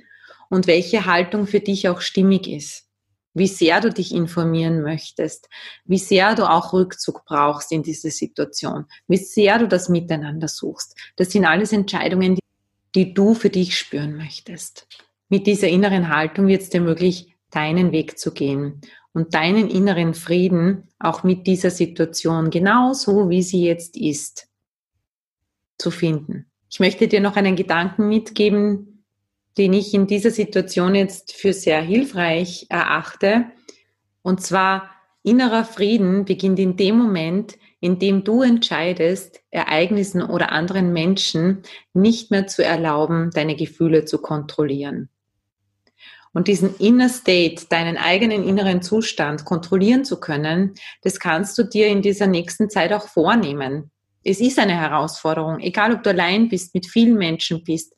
und 0.50 0.68
welche 0.68 1.06
Haltung 1.06 1.48
für 1.48 1.60
dich 1.60 1.88
auch 1.88 2.02
stimmig 2.02 2.48
ist. 2.48 2.88
Wie 3.34 3.48
sehr 3.48 3.80
du 3.80 3.90
dich 3.90 4.14
informieren 4.14 4.82
möchtest, 4.82 5.48
wie 5.86 5.98
sehr 5.98 6.36
du 6.36 6.50
auch 6.50 6.74
Rückzug 6.74 7.24
brauchst 7.26 7.72
in 7.72 7.82
diese 7.82 8.12
Situation, 8.12 8.86
wie 9.08 9.18
sehr 9.18 9.58
du 9.60 9.70
das 9.70 9.88
Miteinander 9.88 10.50
suchst. 10.50 10.98
Das 11.16 11.32
sind 11.32 11.46
alles 11.46 11.72
Entscheidungen, 11.72 12.36
die, 12.36 12.42
die 12.94 13.14
du 13.14 13.34
für 13.34 13.50
dich 13.50 13.78
spüren 13.78 14.18
möchtest. 14.18 14.86
Mit 15.32 15.48
dieser 15.48 15.70
inneren 15.70 16.14
Haltung 16.14 16.48
wird 16.48 16.62
es 16.62 16.70
dir 16.70 16.82
möglich, 16.82 17.34
deinen 17.52 17.94
Weg 17.94 18.20
zu 18.20 18.34
gehen 18.34 18.82
und 19.14 19.34
deinen 19.34 19.70
inneren 19.70 20.14
Frieden 20.14 20.90
auch 21.00 21.24
mit 21.24 21.48
dieser 21.48 21.70
Situation 21.70 22.50
genauso, 22.50 23.30
wie 23.30 23.42
sie 23.42 23.64
jetzt 23.64 23.96
ist, 23.96 24.50
zu 25.78 25.90
finden. 25.90 26.48
Ich 26.70 26.82
möchte 26.82 27.08
dir 27.08 27.22
noch 27.22 27.38
einen 27.38 27.56
Gedanken 27.56 28.10
mitgeben, 28.10 29.06
den 29.58 29.72
ich 29.72 29.94
in 29.94 30.06
dieser 30.06 30.32
Situation 30.32 30.96
jetzt 30.96 31.32
für 31.32 31.54
sehr 31.54 31.82
hilfreich 31.82 32.66
erachte. 32.68 33.46
Und 34.24 34.42
zwar, 34.42 34.90
innerer 35.24 35.64
Frieden 35.64 36.26
beginnt 36.26 36.60
in 36.60 36.76
dem 36.76 36.98
Moment, 36.98 37.58
in 37.80 38.00
dem 38.00 38.26
du 38.26 38.42
entscheidest, 38.42 39.40
Ereignissen 39.50 40.24
oder 40.24 40.52
anderen 40.52 40.92
Menschen 40.92 41.62
nicht 41.94 42.32
mehr 42.32 42.48
zu 42.48 42.66
erlauben, 42.66 43.32
deine 43.34 43.56
Gefühle 43.56 44.04
zu 44.04 44.18
kontrollieren. 44.18 45.08
Und 46.34 46.48
diesen 46.48 46.76
Inner 46.78 47.10
State, 47.10 47.66
deinen 47.70 47.98
eigenen 47.98 48.44
inneren 48.48 48.82
Zustand 48.82 49.44
kontrollieren 49.44 50.06
zu 50.06 50.20
können, 50.20 50.76
das 51.02 51.20
kannst 51.20 51.58
du 51.58 51.64
dir 51.64 51.88
in 51.88 52.02
dieser 52.02 52.28
nächsten 52.28 52.70
Zeit 52.70 52.94
auch 52.94 53.08
vornehmen. 53.08 53.92
Es 54.24 54.40
ist 54.40 54.60
eine 54.60 54.80
Herausforderung, 54.80 55.60
egal 55.60 55.94
ob 55.94 56.04
du 56.04 56.12
allein 56.12 56.48
bist, 56.48 56.74
mit 56.74 56.86
vielen 56.86 57.18
Menschen 57.18 57.64
bist, 57.64 57.94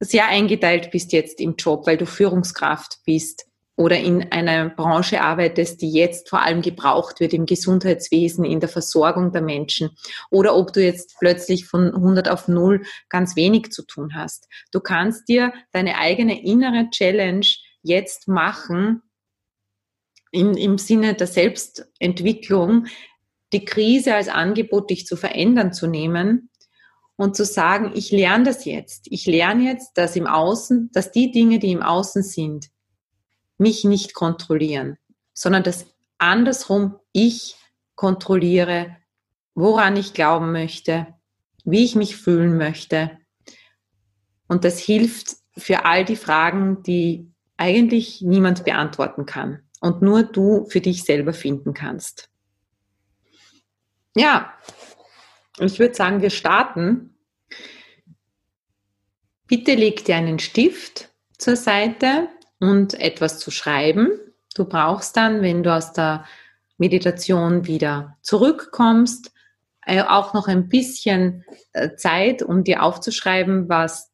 sehr 0.00 0.26
eingeteilt 0.26 0.90
bist 0.90 1.12
jetzt 1.12 1.40
im 1.40 1.54
Job, 1.56 1.86
weil 1.86 1.96
du 1.96 2.04
Führungskraft 2.04 2.98
bist 3.06 3.46
oder 3.76 3.98
in 3.98 4.30
einer 4.30 4.68
Branche 4.68 5.20
arbeitest, 5.20 5.82
die 5.82 5.90
jetzt 5.90 6.28
vor 6.28 6.42
allem 6.42 6.62
gebraucht 6.62 7.20
wird 7.20 7.32
im 7.32 7.46
Gesundheitswesen, 7.46 8.44
in 8.44 8.60
der 8.60 8.68
Versorgung 8.68 9.32
der 9.32 9.42
Menschen, 9.42 9.90
oder 10.30 10.54
ob 10.54 10.72
du 10.72 10.82
jetzt 10.82 11.16
plötzlich 11.18 11.66
von 11.66 11.94
100 11.94 12.28
auf 12.28 12.46
0 12.46 12.84
ganz 13.08 13.34
wenig 13.34 13.72
zu 13.72 13.84
tun 13.84 14.14
hast. 14.14 14.48
Du 14.70 14.80
kannst 14.80 15.28
dir 15.28 15.52
deine 15.72 15.98
eigene 15.98 16.44
innere 16.44 16.88
Challenge 16.90 17.46
jetzt 17.82 18.28
machen, 18.28 19.02
im, 20.30 20.56
im 20.56 20.78
Sinne 20.78 21.14
der 21.14 21.26
Selbstentwicklung, 21.26 22.86
die 23.52 23.64
Krise 23.64 24.14
als 24.14 24.28
Angebot, 24.28 24.90
dich 24.90 25.06
zu 25.06 25.16
verändern, 25.16 25.72
zu 25.72 25.86
nehmen 25.86 26.50
und 27.16 27.36
zu 27.36 27.44
sagen, 27.44 27.92
ich 27.94 28.10
lerne 28.10 28.44
das 28.44 28.64
jetzt. 28.64 29.06
Ich 29.10 29.26
lerne 29.26 29.64
jetzt, 29.64 29.96
dass 29.96 30.16
im 30.16 30.26
Außen, 30.26 30.90
dass 30.92 31.12
die 31.12 31.30
Dinge, 31.30 31.60
die 31.60 31.70
im 31.70 31.82
Außen 31.82 32.22
sind, 32.24 32.70
mich 33.58 33.84
nicht 33.84 34.14
kontrollieren, 34.14 34.98
sondern 35.32 35.62
dass 35.62 35.86
andersrum 36.18 36.98
ich 37.12 37.56
kontrolliere, 37.94 38.96
woran 39.54 39.96
ich 39.96 40.14
glauben 40.14 40.52
möchte, 40.52 41.06
wie 41.64 41.84
ich 41.84 41.94
mich 41.94 42.16
fühlen 42.16 42.56
möchte. 42.56 43.18
Und 44.48 44.64
das 44.64 44.78
hilft 44.78 45.36
für 45.56 45.84
all 45.84 46.04
die 46.04 46.16
Fragen, 46.16 46.82
die 46.82 47.30
eigentlich 47.56 48.20
niemand 48.20 48.64
beantworten 48.64 49.26
kann 49.26 49.62
und 49.80 50.02
nur 50.02 50.24
du 50.24 50.66
für 50.66 50.80
dich 50.80 51.04
selber 51.04 51.32
finden 51.32 51.72
kannst. 51.72 52.30
Ja, 54.16 54.54
ich 55.58 55.78
würde 55.78 55.94
sagen, 55.94 56.22
wir 56.22 56.30
starten. 56.30 57.16
Bitte 59.46 59.74
leg 59.74 60.04
dir 60.04 60.16
einen 60.16 60.38
Stift 60.38 61.10
zur 61.38 61.56
Seite 61.56 62.28
und 62.68 62.94
etwas 62.94 63.38
zu 63.38 63.50
schreiben. 63.50 64.10
Du 64.54 64.64
brauchst 64.64 65.16
dann, 65.16 65.42
wenn 65.42 65.62
du 65.62 65.74
aus 65.74 65.92
der 65.92 66.24
Meditation 66.78 67.66
wieder 67.66 68.16
zurückkommst, 68.22 69.32
äh, 69.86 70.02
auch 70.02 70.34
noch 70.34 70.48
ein 70.48 70.68
bisschen 70.68 71.44
äh, 71.72 71.94
Zeit, 71.96 72.42
um 72.42 72.64
dir 72.64 72.82
aufzuschreiben, 72.82 73.68
was 73.68 74.10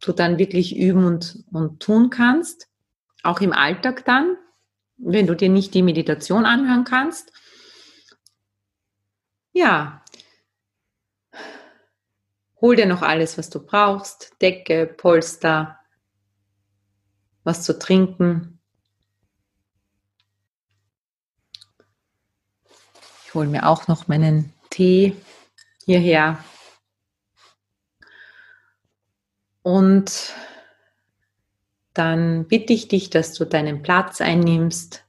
du 0.00 0.12
dann 0.12 0.38
wirklich 0.38 0.76
üben 0.76 1.04
und, 1.04 1.44
und 1.52 1.80
tun 1.80 2.10
kannst. 2.10 2.68
Auch 3.22 3.40
im 3.40 3.52
Alltag 3.52 4.04
dann, 4.04 4.36
wenn 4.96 5.26
du 5.26 5.34
dir 5.34 5.48
nicht 5.48 5.74
die 5.74 5.82
Meditation 5.82 6.46
anhören 6.46 6.84
kannst. 6.84 7.32
Ja, 9.52 10.02
hol 12.60 12.76
dir 12.76 12.86
noch 12.86 13.02
alles, 13.02 13.38
was 13.38 13.50
du 13.50 13.64
brauchst. 13.64 14.32
Decke, 14.40 14.86
Polster, 14.86 15.78
was 17.46 17.62
zu 17.62 17.78
trinken. 17.78 18.58
Ich 23.24 23.34
hole 23.34 23.48
mir 23.48 23.68
auch 23.68 23.86
noch 23.86 24.08
meinen 24.08 24.52
Tee 24.68 25.16
hierher. 25.84 26.44
Und 29.62 30.34
dann 31.94 32.48
bitte 32.48 32.72
ich 32.72 32.88
dich, 32.88 33.10
dass 33.10 33.32
du 33.34 33.44
deinen 33.44 33.82
Platz 33.82 34.20
einnimmst, 34.20 35.04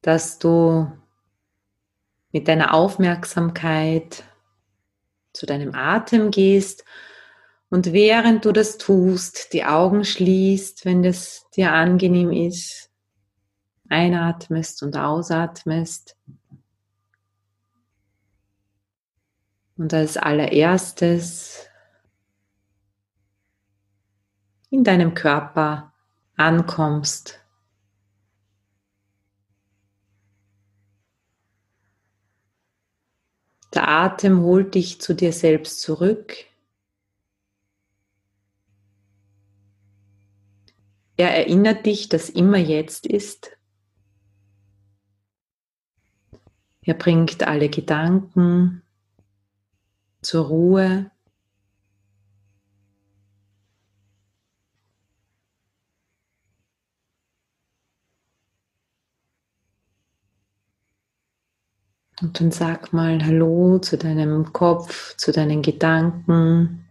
dass 0.00 0.38
du 0.38 0.90
mit 2.30 2.46
deiner 2.46 2.72
Aufmerksamkeit 2.72 4.22
zu 5.32 5.46
deinem 5.46 5.74
Atem 5.74 6.30
gehst 6.30 6.84
und 7.70 7.92
während 7.92 8.44
du 8.44 8.52
das 8.52 8.78
tust, 8.78 9.52
die 9.52 9.64
Augen 9.64 10.04
schließt, 10.04 10.84
wenn 10.84 11.04
das 11.04 11.46
dir 11.54 11.72
angenehm 11.72 12.32
ist, 12.32 12.90
einatmest 13.88 14.82
und 14.82 14.96
ausatmest. 14.96 16.16
Und 19.76 19.94
als 19.94 20.16
allererstes 20.16 21.68
in 24.68 24.84
deinem 24.84 25.14
Körper 25.14 25.92
ankommst. 26.36 27.40
Der 33.74 33.88
Atem 33.88 34.40
holt 34.42 34.74
dich 34.74 35.00
zu 35.00 35.14
dir 35.14 35.32
selbst 35.32 35.80
zurück. 35.80 36.49
Er 41.20 41.36
erinnert 41.36 41.84
dich, 41.84 42.08
dass 42.08 42.30
immer 42.30 42.56
jetzt 42.56 43.04
ist. 43.04 43.54
Er 46.80 46.94
bringt 46.94 47.42
alle 47.42 47.68
Gedanken 47.68 48.80
zur 50.22 50.46
Ruhe. 50.46 51.10
Und 62.22 62.40
dann 62.40 62.50
sag 62.50 62.94
mal 62.94 63.22
Hallo 63.22 63.78
zu 63.78 63.98
deinem 63.98 64.54
Kopf, 64.54 65.18
zu 65.18 65.32
deinen 65.32 65.60
Gedanken, 65.60 66.88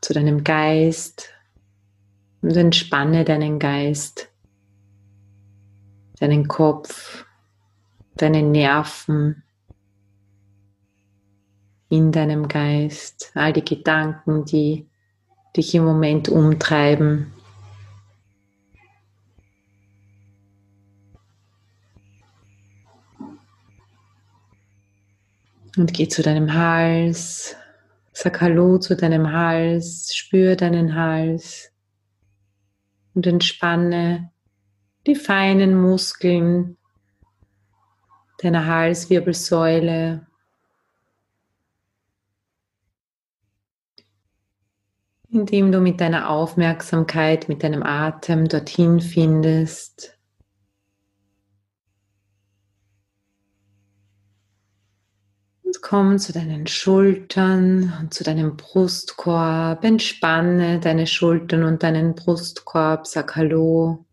zu 0.00 0.12
deinem 0.12 0.42
Geist 0.42 1.30
und 2.44 2.56
entspanne 2.58 3.24
deinen 3.24 3.58
Geist, 3.58 4.30
deinen 6.20 6.46
Kopf, 6.46 7.24
deine 8.16 8.42
Nerven 8.42 9.42
in 11.88 12.12
deinem 12.12 12.46
Geist, 12.46 13.30
all 13.34 13.54
die 13.54 13.64
Gedanken, 13.64 14.44
die 14.44 14.86
dich 15.56 15.74
im 15.74 15.86
Moment 15.86 16.28
umtreiben. 16.28 17.32
Und 25.78 25.94
geh 25.94 26.08
zu 26.08 26.22
deinem 26.22 26.52
Hals. 26.52 27.56
Sag 28.12 28.42
Hallo 28.42 28.76
zu 28.76 28.94
deinem 28.94 29.32
Hals. 29.32 30.14
Spür 30.14 30.56
deinen 30.56 30.94
Hals. 30.94 31.73
Und 33.14 33.26
entspanne 33.26 34.32
die 35.06 35.14
feinen 35.14 35.80
Muskeln 35.80 36.76
deiner 38.38 38.66
Halswirbelsäule. 38.66 40.26
Indem 45.30 45.72
du 45.72 45.80
mit 45.80 46.00
deiner 46.00 46.30
Aufmerksamkeit, 46.30 47.48
mit 47.48 47.62
deinem 47.62 47.82
Atem 47.82 48.48
dorthin 48.48 49.00
findest. 49.00 50.13
Komm 55.82 56.18
zu 56.18 56.32
deinen 56.32 56.66
Schultern 56.66 57.92
und 58.00 58.14
zu 58.14 58.24
deinem 58.24 58.56
Brustkorb. 58.56 59.84
Entspanne 59.84 60.80
deine 60.80 61.06
Schultern 61.06 61.64
und 61.64 61.82
deinen 61.82 62.14
Brustkorb. 62.14 63.06
Sag 63.06 63.36
Hallo. 63.36 64.04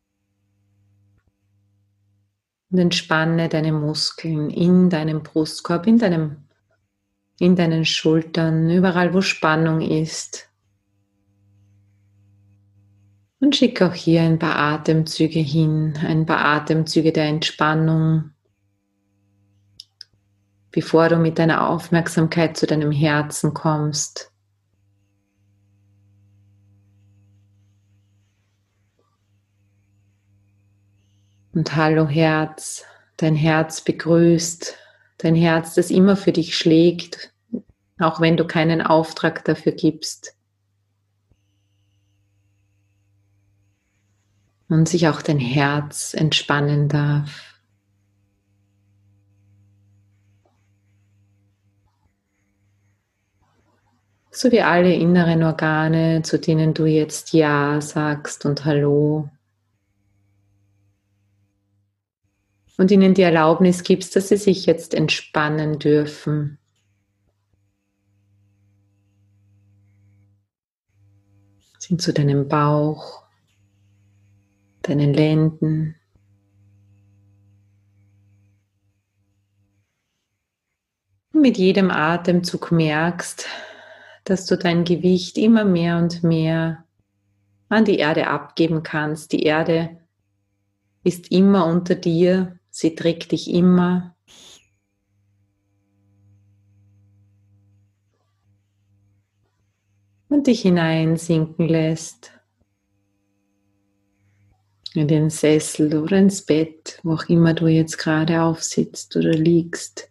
Und 2.70 2.78
entspanne 2.78 3.50
deine 3.50 3.72
Muskeln 3.72 4.50
in 4.50 4.90
deinem 4.90 5.24
Brustkorb, 5.24 5.88
in, 5.88 5.98
deinem, 5.98 6.38
in 7.40 7.56
deinen 7.56 7.86
Schultern, 7.86 8.70
überall 8.70 9.14
wo 9.14 9.22
Spannung 9.22 9.82
ist. 9.82 10.50
Und 13.40 13.56
schick 13.56 13.82
auch 13.82 13.94
hier 13.94 14.22
ein 14.22 14.40
paar 14.40 14.56
Atemzüge 14.56 15.40
hin, 15.40 15.98
ein 16.06 16.26
paar 16.26 16.46
Atemzüge 16.46 17.12
der 17.12 17.26
Entspannung 17.26 18.31
bevor 20.72 21.10
du 21.10 21.18
mit 21.18 21.38
deiner 21.38 21.70
Aufmerksamkeit 21.70 22.58
zu 22.58 22.66
deinem 22.66 22.92
Herzen 22.92 23.54
kommst. 23.54 24.32
Und 31.54 31.76
hallo 31.76 32.08
Herz, 32.08 32.86
dein 33.18 33.36
Herz 33.36 33.82
begrüßt, 33.82 34.78
dein 35.18 35.36
Herz, 35.36 35.74
das 35.74 35.92
immer 35.92 36.16
für 36.16 36.32
dich 36.32 36.58
schlägt, 36.58 37.34
auch 38.00 38.22
wenn 38.22 38.38
du 38.38 38.48
keinen 38.48 38.82
Auftrag 38.82 39.44
dafür 39.44 39.74
gibst. 39.74 40.36
Und 44.70 44.88
sich 44.88 45.10
auch 45.10 45.22
dein 45.22 45.40
Herz 45.40 46.14
entspannen 46.14 46.88
darf. 46.88 47.51
So 54.42 54.52
wie 54.52 54.64
alle 54.64 54.92
inneren 54.92 55.44
Organe, 55.44 56.24
zu 56.24 56.40
denen 56.40 56.74
du 56.74 56.88
jetzt 56.88 57.32
Ja 57.32 57.80
sagst 57.80 58.44
und 58.44 58.66
Hallo. 58.66 59.30
Und 62.76 62.90
ihnen 62.90 63.14
die 63.14 63.22
Erlaubnis 63.22 63.84
gibst, 63.84 64.16
dass 64.16 64.30
sie 64.30 64.38
sich 64.38 64.66
jetzt 64.66 64.96
entspannen 64.96 65.78
dürfen. 65.78 66.58
Sind 71.78 72.02
zu 72.02 72.12
deinem 72.12 72.48
Bauch, 72.48 73.22
deinen 74.82 75.14
Lenden. 75.14 75.96
Mit 81.32 81.60
jedem 81.60 81.92
Atemzug 81.92 82.72
merkst, 82.72 83.48
dass 84.24 84.46
du 84.46 84.58
dein 84.58 84.84
Gewicht 84.84 85.38
immer 85.38 85.66
mehr 85.66 85.98
und 85.98 86.24
mehr 86.24 86.86
an 87.70 87.86
die 87.86 87.98
Erde 87.98 88.28
abgeben 88.28 88.84
kannst. 88.84 89.32
Die 89.32 89.44
Erde 89.44 89.98
ist 91.04 91.32
immer 91.32 91.66
unter 91.66 91.96
dir, 91.96 92.60
sie 92.70 92.96
trägt 92.96 93.32
dich 93.32 93.50
immer. 93.50 94.16
Und 100.30 100.48
dich 100.48 100.62
hineinsinken 100.62 101.68
lässt 101.68 102.32
in 104.94 105.08
den 105.08 105.30
Sessel 105.30 105.98
oder 105.98 106.18
ins 106.18 106.46
Bett, 106.46 107.00
wo 107.04 107.14
auch 107.14 107.26
immer 107.30 107.54
du 107.54 107.68
jetzt 107.68 107.98
gerade 107.98 108.42
aufsitzt 108.42 109.16
oder 109.16 109.32
liegst 109.32 110.11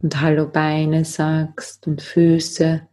und 0.00 0.20
Hallo 0.20 0.46
Beine 0.46 1.04
sagst 1.04 1.86
und 1.86 2.02
Füße 2.02 2.86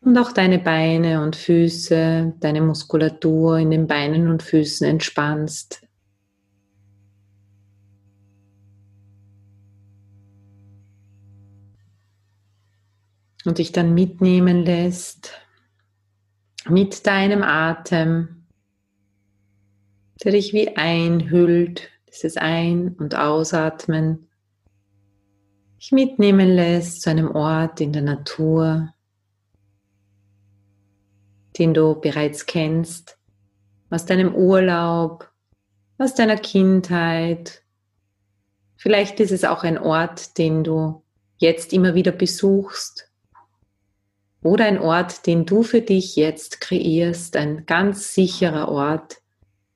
und 0.00 0.16
auch 0.18 0.32
deine 0.32 0.58
Beine 0.58 1.22
und 1.22 1.34
Füße, 1.34 2.34
deine 2.38 2.60
Muskulatur 2.60 3.58
in 3.58 3.70
den 3.70 3.86
Beinen 3.86 4.28
und 4.28 4.42
Füßen 4.42 4.86
entspannst. 4.86 5.82
Und 13.44 13.58
dich 13.58 13.72
dann 13.72 13.94
mitnehmen 13.94 14.64
lässt 14.64 15.32
mit 16.68 17.06
deinem 17.06 17.42
Atem, 17.42 18.46
der 20.22 20.32
dich 20.32 20.52
wie 20.52 20.76
einhüllt, 20.76 21.88
dieses 22.08 22.36
Ein- 22.36 22.94
und 22.98 23.14
Ausatmen 23.14 24.27
dich 25.78 25.92
mitnehmen 25.92 26.48
lässt 26.48 27.02
zu 27.02 27.10
einem 27.10 27.30
Ort 27.30 27.80
in 27.80 27.92
der 27.92 28.02
Natur, 28.02 28.92
den 31.58 31.72
du 31.72 31.94
bereits 31.94 32.46
kennst, 32.46 33.18
aus 33.90 34.04
deinem 34.04 34.34
Urlaub, 34.34 35.30
aus 35.98 36.14
deiner 36.14 36.36
Kindheit. 36.36 37.62
Vielleicht 38.76 39.20
ist 39.20 39.30
es 39.30 39.44
auch 39.44 39.62
ein 39.64 39.78
Ort, 39.78 40.36
den 40.38 40.64
du 40.64 41.02
jetzt 41.38 41.72
immer 41.72 41.94
wieder 41.94 42.12
besuchst 42.12 43.10
oder 44.42 44.64
ein 44.66 44.78
Ort, 44.78 45.26
den 45.26 45.46
du 45.46 45.62
für 45.62 45.80
dich 45.80 46.16
jetzt 46.16 46.60
kreierst, 46.60 47.36
ein 47.36 47.66
ganz 47.66 48.14
sicherer 48.14 48.68
Ort, 48.68 49.18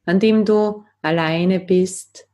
an 0.04 0.18
dem 0.18 0.44
du 0.44 0.84
alleine 1.00 1.60
bist, 1.60 2.28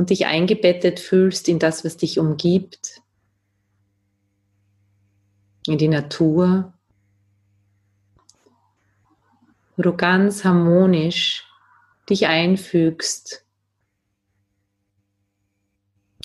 und 0.00 0.08
dich 0.08 0.24
eingebettet 0.24 0.98
fühlst 0.98 1.46
in 1.46 1.58
das, 1.58 1.84
was 1.84 1.98
dich 1.98 2.18
umgibt, 2.18 3.02
in 5.66 5.76
die 5.76 5.88
Natur, 5.88 6.72
wo 9.76 9.82
du 9.82 9.94
ganz 9.94 10.42
harmonisch 10.42 11.44
dich 12.08 12.28
einfügst. 12.28 13.44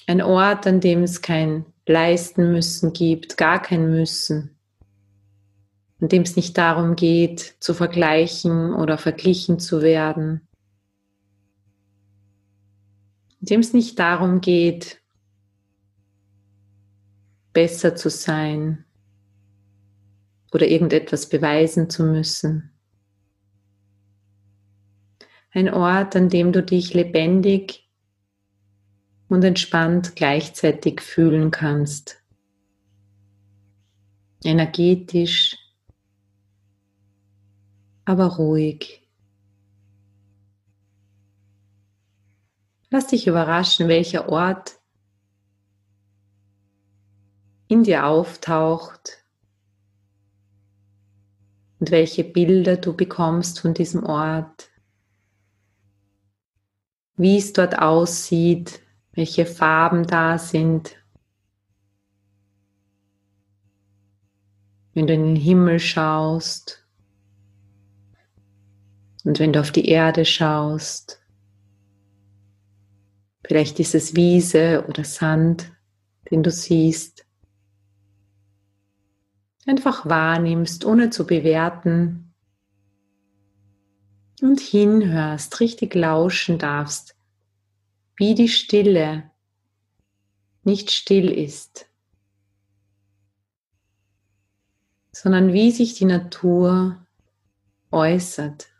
Ein 0.07 0.21
Ort, 0.21 0.65
an 0.67 0.79
dem 0.79 1.03
es 1.03 1.21
kein 1.21 1.65
Leisten 1.85 2.53
müssen 2.53 2.93
gibt, 2.93 3.35
gar 3.35 3.61
kein 3.61 3.91
Müssen, 3.91 4.57
an 5.99 6.07
dem 6.07 6.21
es 6.21 6.37
nicht 6.37 6.57
darum 6.57 6.95
geht, 6.95 7.55
zu 7.59 7.73
vergleichen 7.73 8.73
oder 8.73 8.97
verglichen 8.97 9.59
zu 9.59 9.81
werden, 9.81 10.47
in 13.41 13.45
dem 13.45 13.59
es 13.59 13.73
nicht 13.73 13.99
darum 13.99 14.41
geht, 14.41 15.01
besser 17.53 17.95
zu 17.95 18.09
sein 18.09 18.85
oder 20.51 20.67
irgendetwas 20.67 21.29
beweisen 21.29 21.89
zu 21.89 22.03
müssen. 22.03 22.71
Ein 25.51 25.73
Ort, 25.73 26.15
an 26.15 26.29
dem 26.29 26.51
du 26.51 26.61
dich 26.61 26.93
lebendig 26.93 27.89
und 29.29 29.43
entspannt 29.43 30.15
gleichzeitig 30.15 31.01
fühlen 31.01 31.49
kannst. 31.49 32.21
Energetisch, 34.43 35.57
aber 38.03 38.35
ruhig. 38.35 39.04
Lass 42.89 43.07
dich 43.07 43.27
überraschen, 43.27 43.87
welcher 43.87 44.29
Ort 44.29 44.79
in 47.67 47.83
dir 47.83 48.05
auftaucht 48.05 49.23
und 51.79 51.91
welche 51.91 52.23
Bilder 52.23 52.77
du 52.77 52.95
bekommst 52.95 53.59
von 53.59 53.73
diesem 53.73 54.03
Ort, 54.03 54.69
wie 57.17 57.37
es 57.37 57.53
dort 57.53 57.79
aussieht, 57.79 58.81
welche 59.13 59.45
Farben 59.45 60.05
da 60.05 60.37
sind. 60.37 60.95
Wenn 64.93 65.07
du 65.07 65.13
in 65.13 65.25
den 65.25 65.35
Himmel 65.35 65.79
schaust 65.79 66.85
und 69.23 69.39
wenn 69.39 69.51
du 69.51 69.59
auf 69.59 69.71
die 69.71 69.87
Erde 69.87 70.23
schaust. 70.23 71.24
Vielleicht 73.47 73.79
ist 73.79 73.95
es 73.95 74.15
Wiese 74.15 74.85
oder 74.87 75.03
Sand 75.03 75.71
den 76.31 76.43
du 76.43 76.51
siehst, 76.51 77.25
einfach 79.65 80.05
wahrnimmst, 80.05 80.85
ohne 80.85 81.09
zu 81.09 81.25
bewerten 81.25 82.33
und 84.41 84.59
hinhörst, 84.59 85.59
richtig 85.59 85.95
lauschen 85.95 86.57
darfst, 86.57 87.15
wie 88.17 88.35
die 88.35 88.49
Stille 88.49 89.31
nicht 90.63 90.91
still 90.91 91.31
ist, 91.31 91.87
sondern 95.11 95.53
wie 95.53 95.71
sich 95.71 95.93
die 95.93 96.05
Natur 96.05 97.05
äußert. 97.91 98.74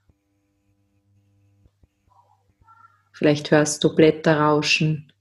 Vielleicht 3.16 3.50
hörst 3.50 3.82
du 3.82 3.96
Blätter 3.96 4.42
rauschen 4.42 5.14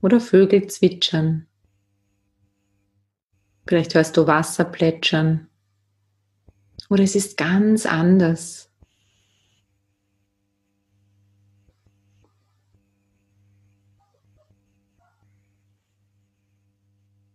oder 0.00 0.18
Vögel 0.18 0.66
zwitschern. 0.68 1.46
Vielleicht 3.66 3.94
hörst 3.94 4.16
du 4.16 4.26
Wasser 4.26 4.64
plätschern. 4.64 5.46
Oder 6.88 7.02
es 7.02 7.14
ist 7.14 7.36
ganz 7.36 7.84
anders. 7.84 8.72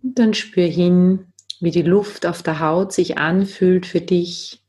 Und 0.02 0.18
dann 0.18 0.34
spür 0.34 0.66
hin, 0.66 1.32
wie 1.60 1.70
die 1.70 1.84
Luft 1.84 2.26
auf 2.26 2.42
der 2.42 2.60
Haut 2.60 2.94
sich 2.94 3.20
anfühlt 3.20 3.86
für 3.86 4.02
dich. 4.02 4.64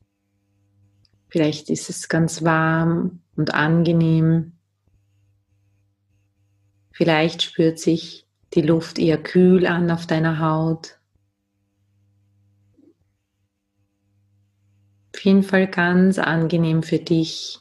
Vielleicht 1.29 1.71
ist 1.71 1.89
es 1.89 2.09
ganz 2.09 2.43
warm 2.43 3.21
und 3.35 3.55
angenehm. 3.55 4.54
Vielleicht 6.95 7.43
spürt 7.43 7.77
sich 7.77 8.25
die 8.53 8.61
Luft 8.61 8.99
eher 8.99 9.21
kühl 9.21 9.67
an 9.67 9.91
auf 9.91 10.07
deiner 10.07 10.39
Haut. 10.39 10.97
Auf 15.13 15.19
jeden 15.19 15.43
Fall 15.43 15.67
ganz 15.67 16.17
angenehm 16.17 16.83
für 16.83 16.99
dich. 16.99 17.59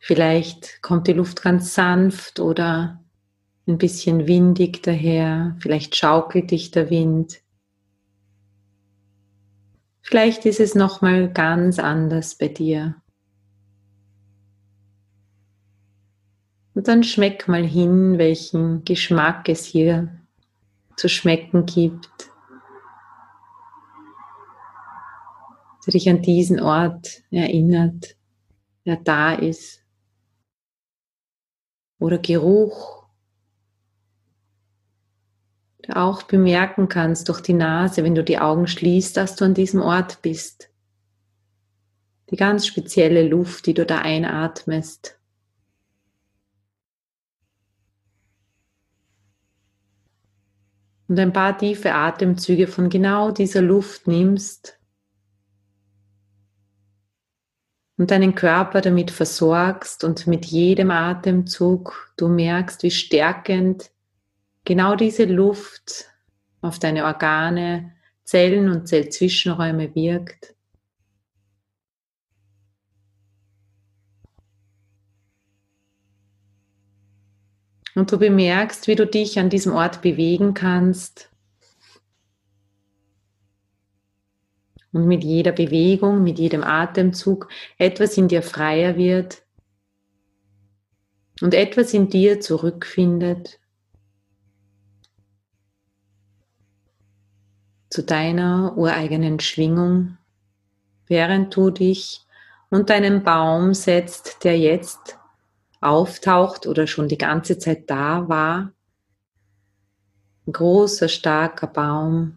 Vielleicht 0.00 0.82
kommt 0.82 1.06
die 1.06 1.12
Luft 1.12 1.40
ganz 1.40 1.72
sanft 1.72 2.40
oder 2.40 3.04
ein 3.68 3.78
bisschen 3.78 4.26
windig 4.26 4.82
daher, 4.82 5.56
vielleicht 5.60 5.94
schaukelt 5.94 6.50
dich 6.50 6.72
der 6.72 6.90
Wind. 6.90 7.42
Vielleicht 10.02 10.46
ist 10.46 10.58
es 10.58 10.74
noch 10.74 11.00
mal 11.00 11.32
ganz 11.32 11.78
anders 11.78 12.34
bei 12.34 12.48
dir. 12.48 12.96
Und 16.76 16.88
dann 16.88 17.04
schmeck 17.04 17.48
mal 17.48 17.64
hin, 17.64 18.18
welchen 18.18 18.84
Geschmack 18.84 19.48
es 19.48 19.64
hier 19.64 20.14
zu 20.98 21.08
schmecken 21.08 21.64
gibt. 21.64 22.30
Der 25.86 25.92
dich 25.92 26.06
an 26.10 26.20
diesen 26.20 26.60
Ort 26.60 27.22
erinnert, 27.30 28.16
der 28.84 28.96
da 28.96 29.32
ist. 29.32 29.80
Oder 31.98 32.18
Geruch, 32.18 33.06
du 35.78 35.96
auch 35.96 36.24
bemerken 36.24 36.90
kannst 36.90 37.30
durch 37.30 37.40
die 37.40 37.54
Nase, 37.54 38.04
wenn 38.04 38.14
du 38.14 38.22
die 38.22 38.38
Augen 38.38 38.66
schließt, 38.66 39.16
dass 39.16 39.34
du 39.34 39.46
an 39.46 39.54
diesem 39.54 39.80
Ort 39.80 40.20
bist. 40.20 40.68
Die 42.28 42.36
ganz 42.36 42.66
spezielle 42.66 43.26
Luft, 43.26 43.64
die 43.64 43.72
du 43.72 43.86
da 43.86 44.00
einatmest. 44.00 45.16
Und 51.08 51.18
ein 51.20 51.32
paar 51.32 51.56
tiefe 51.56 51.92
Atemzüge 51.92 52.66
von 52.66 52.88
genau 52.88 53.30
dieser 53.30 53.62
Luft 53.62 54.08
nimmst 54.08 54.78
und 57.96 58.10
deinen 58.10 58.34
Körper 58.34 58.80
damit 58.80 59.10
versorgst 59.10 60.04
und 60.04 60.26
mit 60.26 60.44
jedem 60.46 60.90
Atemzug 60.90 62.12
du 62.16 62.28
merkst, 62.28 62.82
wie 62.82 62.90
stärkend 62.90 63.90
genau 64.64 64.96
diese 64.96 65.24
Luft 65.24 66.06
auf 66.60 66.78
deine 66.78 67.04
Organe, 67.04 67.92
Zellen 68.24 68.68
und 68.70 68.88
Zellzwischenräume 68.88 69.94
wirkt. 69.94 70.55
Und 77.96 78.12
du 78.12 78.18
bemerkst, 78.18 78.86
wie 78.86 78.94
du 78.94 79.06
dich 79.06 79.40
an 79.40 79.50
diesem 79.50 79.72
Ort 79.72 80.02
bewegen 80.02 80.54
kannst. 80.54 81.32
Und 84.92 85.08
mit 85.08 85.24
jeder 85.24 85.50
Bewegung, 85.50 86.22
mit 86.22 86.38
jedem 86.38 86.62
Atemzug 86.62 87.48
etwas 87.76 88.16
in 88.16 88.28
dir 88.28 88.42
freier 88.42 88.96
wird 88.96 89.42
und 91.40 91.54
etwas 91.54 91.92
in 91.92 92.08
dir 92.08 92.40
zurückfindet. 92.40 93.58
zu 97.96 98.02
deiner 98.02 98.76
ureigenen 98.76 99.40
Schwingung, 99.40 100.18
während 101.06 101.56
du 101.56 101.70
dich 101.70 102.26
unter 102.68 102.92
einen 102.92 103.22
Baum 103.22 103.72
setzt, 103.72 104.44
der 104.44 104.58
jetzt 104.58 105.18
auftaucht 105.80 106.66
oder 106.66 106.86
schon 106.86 107.08
die 107.08 107.18
ganze 107.18 107.58
Zeit 107.58 107.90
da 107.90 108.28
war. 108.28 108.72
Ein 110.46 110.52
großer, 110.52 111.08
starker 111.08 111.66
Baum. 111.66 112.36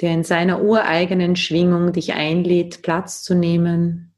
der 0.00 0.14
in 0.14 0.24
seiner 0.24 0.60
ureigenen 0.60 1.36
Schwingung 1.36 1.92
dich 1.92 2.14
einlädt, 2.14 2.82
Platz 2.82 3.22
zu 3.22 3.36
nehmen, 3.36 4.12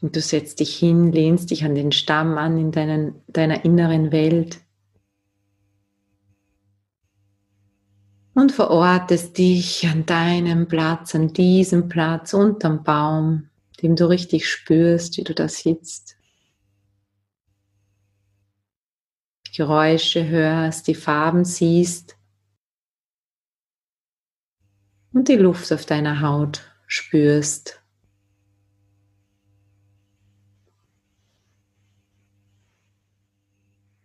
Und 0.00 0.14
du 0.14 0.20
setzt 0.20 0.60
dich 0.60 0.76
hin, 0.76 1.10
lehnst 1.10 1.50
dich 1.50 1.64
an 1.64 1.74
den 1.74 1.92
Stamm 1.92 2.38
an 2.38 2.56
in 2.56 2.70
deinen, 2.70 3.20
deiner 3.26 3.64
inneren 3.64 4.12
Welt 4.12 4.60
und 8.38 8.52
verortest 8.52 9.36
dich 9.36 9.84
an 9.88 10.06
deinem 10.06 10.68
Platz, 10.68 11.12
an 11.16 11.32
diesem 11.32 11.88
Platz 11.88 12.34
unterm 12.34 12.84
Baum, 12.84 13.48
dem 13.82 13.96
du 13.96 14.08
richtig 14.08 14.48
spürst, 14.48 15.16
wie 15.16 15.24
du 15.24 15.34
da 15.34 15.48
sitzt. 15.48 16.16
Geräusche 19.56 20.28
hörst, 20.28 20.86
die 20.86 20.94
Farben 20.94 21.44
siehst 21.44 22.16
und 25.12 25.26
die 25.26 25.34
Luft 25.34 25.72
auf 25.72 25.84
deiner 25.84 26.20
Haut 26.20 26.62
spürst. 26.86 27.82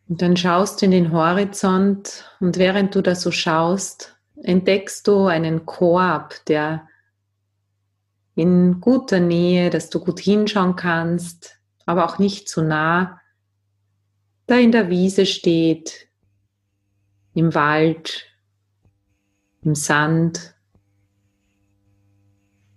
Und 0.10 0.24
dann 0.24 0.36
schaust 0.36 0.82
du 0.82 0.86
in 0.86 0.92
den 0.92 1.12
Horizont 1.12 2.26
und 2.40 2.58
während 2.58 2.96
du 2.96 3.04
da 3.04 3.14
so 3.14 3.30
schaust, 3.30 4.13
entdeckst 4.44 5.08
du 5.08 5.26
einen 5.26 5.66
Korb, 5.66 6.46
der 6.46 6.88
in 8.36 8.82
guter 8.82 9.20
Nähe, 9.20 9.70
dass 9.70 9.90
du 9.90 10.00
gut 10.00 10.20
hinschauen 10.20 10.76
kannst, 10.76 11.60
aber 11.86 12.06
auch 12.06 12.20
nicht 12.20 12.50
zu 12.50 12.62
nah, 12.62 13.20
da 14.48 14.58
in 14.58 14.72
der 14.72 14.90
Wiese 14.90 15.26
steht, 15.26 16.08
im 17.34 17.56
Wald, 17.56 18.26
im 19.64 19.76
Sand, 19.76 20.56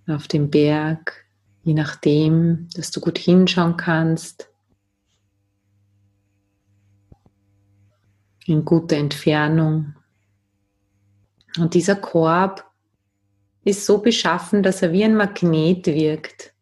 auf 0.06 0.28
dem 0.28 0.50
Berg, 0.50 1.26
je 1.62 1.74
nachdem, 1.74 2.68
dass 2.74 2.90
du 2.90 3.00
gut 3.00 3.18
hinschauen 3.18 3.76
kannst. 3.76 4.48
in 8.46 8.64
guter 8.64 8.96
Entfernung. 8.96 9.95
Und 11.58 11.74
dieser 11.74 11.96
Korb 11.96 12.70
ist 13.64 13.86
so 13.86 13.98
beschaffen, 13.98 14.62
dass 14.62 14.82
er 14.82 14.92
wie 14.92 15.04
ein 15.04 15.16
Magnet 15.16 15.86
wirkt. 15.86 16.54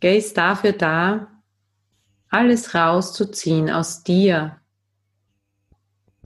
Er 0.00 0.16
ist 0.16 0.36
dafür 0.36 0.72
da, 0.72 1.42
alles 2.28 2.74
rauszuziehen 2.74 3.70
aus 3.70 4.02
dir, 4.02 4.60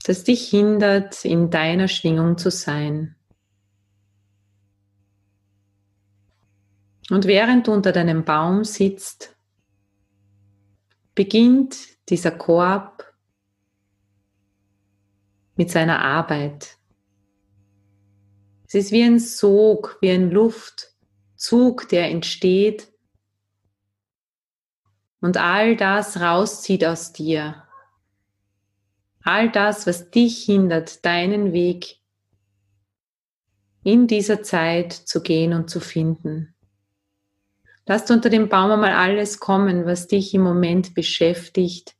das 0.03 0.23
dich 0.23 0.49
hindert, 0.49 1.25
in 1.25 1.51
deiner 1.51 1.87
Schwingung 1.87 2.37
zu 2.37 2.49
sein. 2.49 3.15
Und 7.09 7.25
während 7.25 7.67
du 7.67 7.73
unter 7.73 7.91
deinem 7.91 8.25
Baum 8.25 8.63
sitzt, 8.63 9.35
beginnt 11.13 11.77
dieser 12.09 12.31
Korb 12.31 12.96
mit 15.57 15.71
seiner 15.71 16.01
Arbeit. 16.01 16.77
Es 18.67 18.75
ist 18.75 18.91
wie 18.91 19.03
ein 19.03 19.19
Sog, 19.19 19.97
wie 20.01 20.11
ein 20.11 20.29
Luftzug, 20.29 21.89
der 21.89 22.09
entsteht 22.09 22.91
und 25.21 25.37
all 25.37 25.75
das 25.75 26.19
rauszieht 26.19 26.85
aus 26.85 27.13
dir. 27.13 27.63
All 29.23 29.51
das, 29.51 29.87
was 29.87 30.09
dich 30.11 30.45
hindert, 30.45 31.05
deinen 31.05 31.53
Weg 31.53 31.97
in 33.83 34.07
dieser 34.07 34.43
Zeit 34.43 34.93
zu 34.93 35.21
gehen 35.21 35.53
und 35.53 35.69
zu 35.69 35.79
finden. 35.79 36.53
Lass 37.85 38.11
unter 38.11 38.29
dem 38.29 38.49
Baum 38.49 38.71
einmal 38.71 38.91
alles 38.91 39.39
kommen, 39.39 39.85
was 39.85 40.07
dich 40.07 40.33
im 40.33 40.41
Moment 40.41 40.93
beschäftigt. 40.93 41.95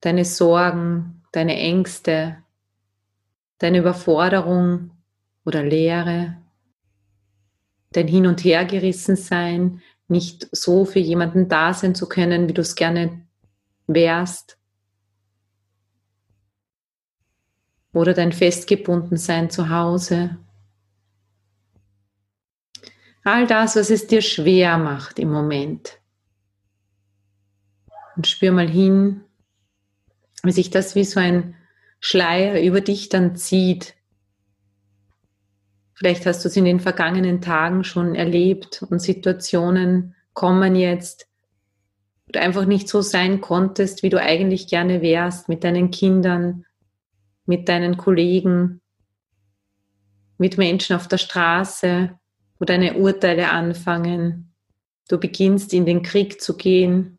Deine 0.00 0.24
Sorgen, 0.24 1.19
deine 1.32 1.56
Ängste, 1.56 2.42
deine 3.58 3.78
Überforderung 3.78 4.90
oder 5.44 5.62
Leere, 5.62 6.36
dein 7.92 8.08
Hin- 8.08 8.26
und 8.26 8.44
Hergerissen 8.44 9.16
sein, 9.16 9.82
nicht 10.08 10.48
so 10.52 10.84
für 10.84 10.98
jemanden 10.98 11.48
da 11.48 11.72
sein 11.72 11.94
zu 11.94 12.08
können, 12.08 12.48
wie 12.48 12.52
du 12.52 12.62
es 12.62 12.74
gerne 12.74 13.24
wärst. 13.86 14.58
Oder 17.92 18.14
dein 18.14 18.32
Festgebundensein 18.32 19.50
zu 19.50 19.68
Hause. 19.68 20.36
All 23.24 23.46
das, 23.46 23.76
was 23.76 23.90
es 23.90 24.06
dir 24.06 24.22
schwer 24.22 24.78
macht 24.78 25.18
im 25.18 25.30
Moment. 25.30 25.98
Und 28.16 28.26
spür 28.26 28.52
mal 28.52 28.68
hin, 28.68 29.24
wie 30.42 30.52
sich 30.52 30.70
das 30.70 30.94
wie 30.94 31.04
so 31.04 31.20
ein 31.20 31.54
Schleier 32.00 32.60
über 32.62 32.80
dich 32.80 33.08
dann 33.08 33.36
zieht. 33.36 33.94
Vielleicht 35.94 36.24
hast 36.24 36.44
du 36.44 36.48
es 36.48 36.56
in 36.56 36.64
den 36.64 36.80
vergangenen 36.80 37.42
Tagen 37.42 37.84
schon 37.84 38.14
erlebt 38.14 38.82
und 38.88 39.00
Situationen 39.00 40.14
kommen 40.32 40.74
jetzt, 40.74 41.28
wo 42.26 42.32
du 42.32 42.40
einfach 42.40 42.64
nicht 42.64 42.88
so 42.88 43.02
sein 43.02 43.42
konntest, 43.42 44.02
wie 44.02 44.08
du 44.08 44.18
eigentlich 44.18 44.66
gerne 44.66 45.02
wärst 45.02 45.50
mit 45.50 45.62
deinen 45.62 45.90
Kindern, 45.90 46.64
mit 47.44 47.68
deinen 47.68 47.98
Kollegen, 47.98 48.80
mit 50.38 50.56
Menschen 50.56 50.96
auf 50.96 51.06
der 51.06 51.18
Straße, 51.18 52.18
wo 52.58 52.64
deine 52.64 52.94
Urteile 52.94 53.50
anfangen. 53.50 54.54
Du 55.08 55.18
beginnst 55.18 55.74
in 55.74 55.84
den 55.84 56.02
Krieg 56.02 56.40
zu 56.40 56.56
gehen. 56.56 57.18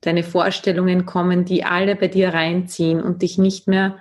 Deine 0.00 0.22
Vorstellungen 0.22 1.04
kommen, 1.04 1.44
die 1.44 1.64
alle 1.64 1.96
bei 1.96 2.08
dir 2.08 2.32
reinziehen 2.32 3.02
und 3.02 3.22
dich 3.22 3.38
nicht 3.38 3.68
mehr 3.68 3.98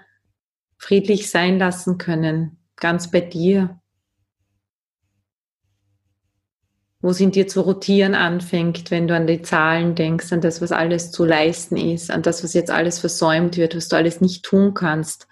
friedlich 0.78 1.30
sein 1.30 1.60
lassen 1.60 1.98
können, 1.98 2.58
ganz 2.78 3.12
bei 3.12 3.22
dir. 3.22 3.80
wo 7.02 7.10
es 7.10 7.22
in 7.22 7.32
dir 7.32 7.48
zu 7.48 7.62
rotieren 7.62 8.14
anfängt, 8.14 8.92
wenn 8.92 9.08
du 9.08 9.16
an 9.16 9.26
die 9.26 9.42
Zahlen 9.42 9.96
denkst, 9.96 10.34
an 10.34 10.42
das, 10.42 10.62
was 10.62 10.72
alles 10.72 11.12
zu 11.12 11.24
leisten 11.24 11.78
ist, 11.78 12.12
an 12.12 12.24
das, 12.24 12.44
was 12.44 12.54
jetzt 12.54 12.72
alles 12.72 13.00
versäumt 13.00 13.56
wird, 13.56 13.76
was 13.76 13.88
du 13.88 13.96
alles 13.96 14.20
nicht 14.20 14.44
tun 14.44 14.74
kannst. 14.74 15.28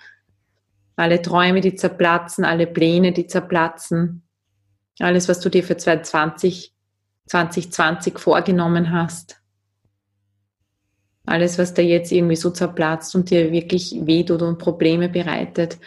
Alle 0.95 1.21
Träume, 1.21 1.61
die 1.61 1.75
zerplatzen, 1.75 2.45
alle 2.45 2.67
Pläne, 2.67 3.11
die 3.11 3.27
zerplatzen, 3.27 4.23
alles, 4.99 5.27
was 5.27 5.41
du 5.41 5.49
dir 5.49 5.63
für 5.63 5.77
2020, 5.77 6.73
2020 7.27 8.17
vorgenommen 8.17 8.91
hast. 8.91 9.36
Alles, 11.27 11.59
was 11.59 11.73
da 11.73 11.81
jetzt 11.81 12.11
irgendwie 12.11 12.37
so 12.37 12.49
zerplatzt 12.49 13.13
und 13.13 13.29
dir 13.29 13.51
wirklich 13.51 13.95
wehtut 14.01 14.41
und 14.41 14.57
Probleme 14.57 15.09
bereitet. 15.09 15.77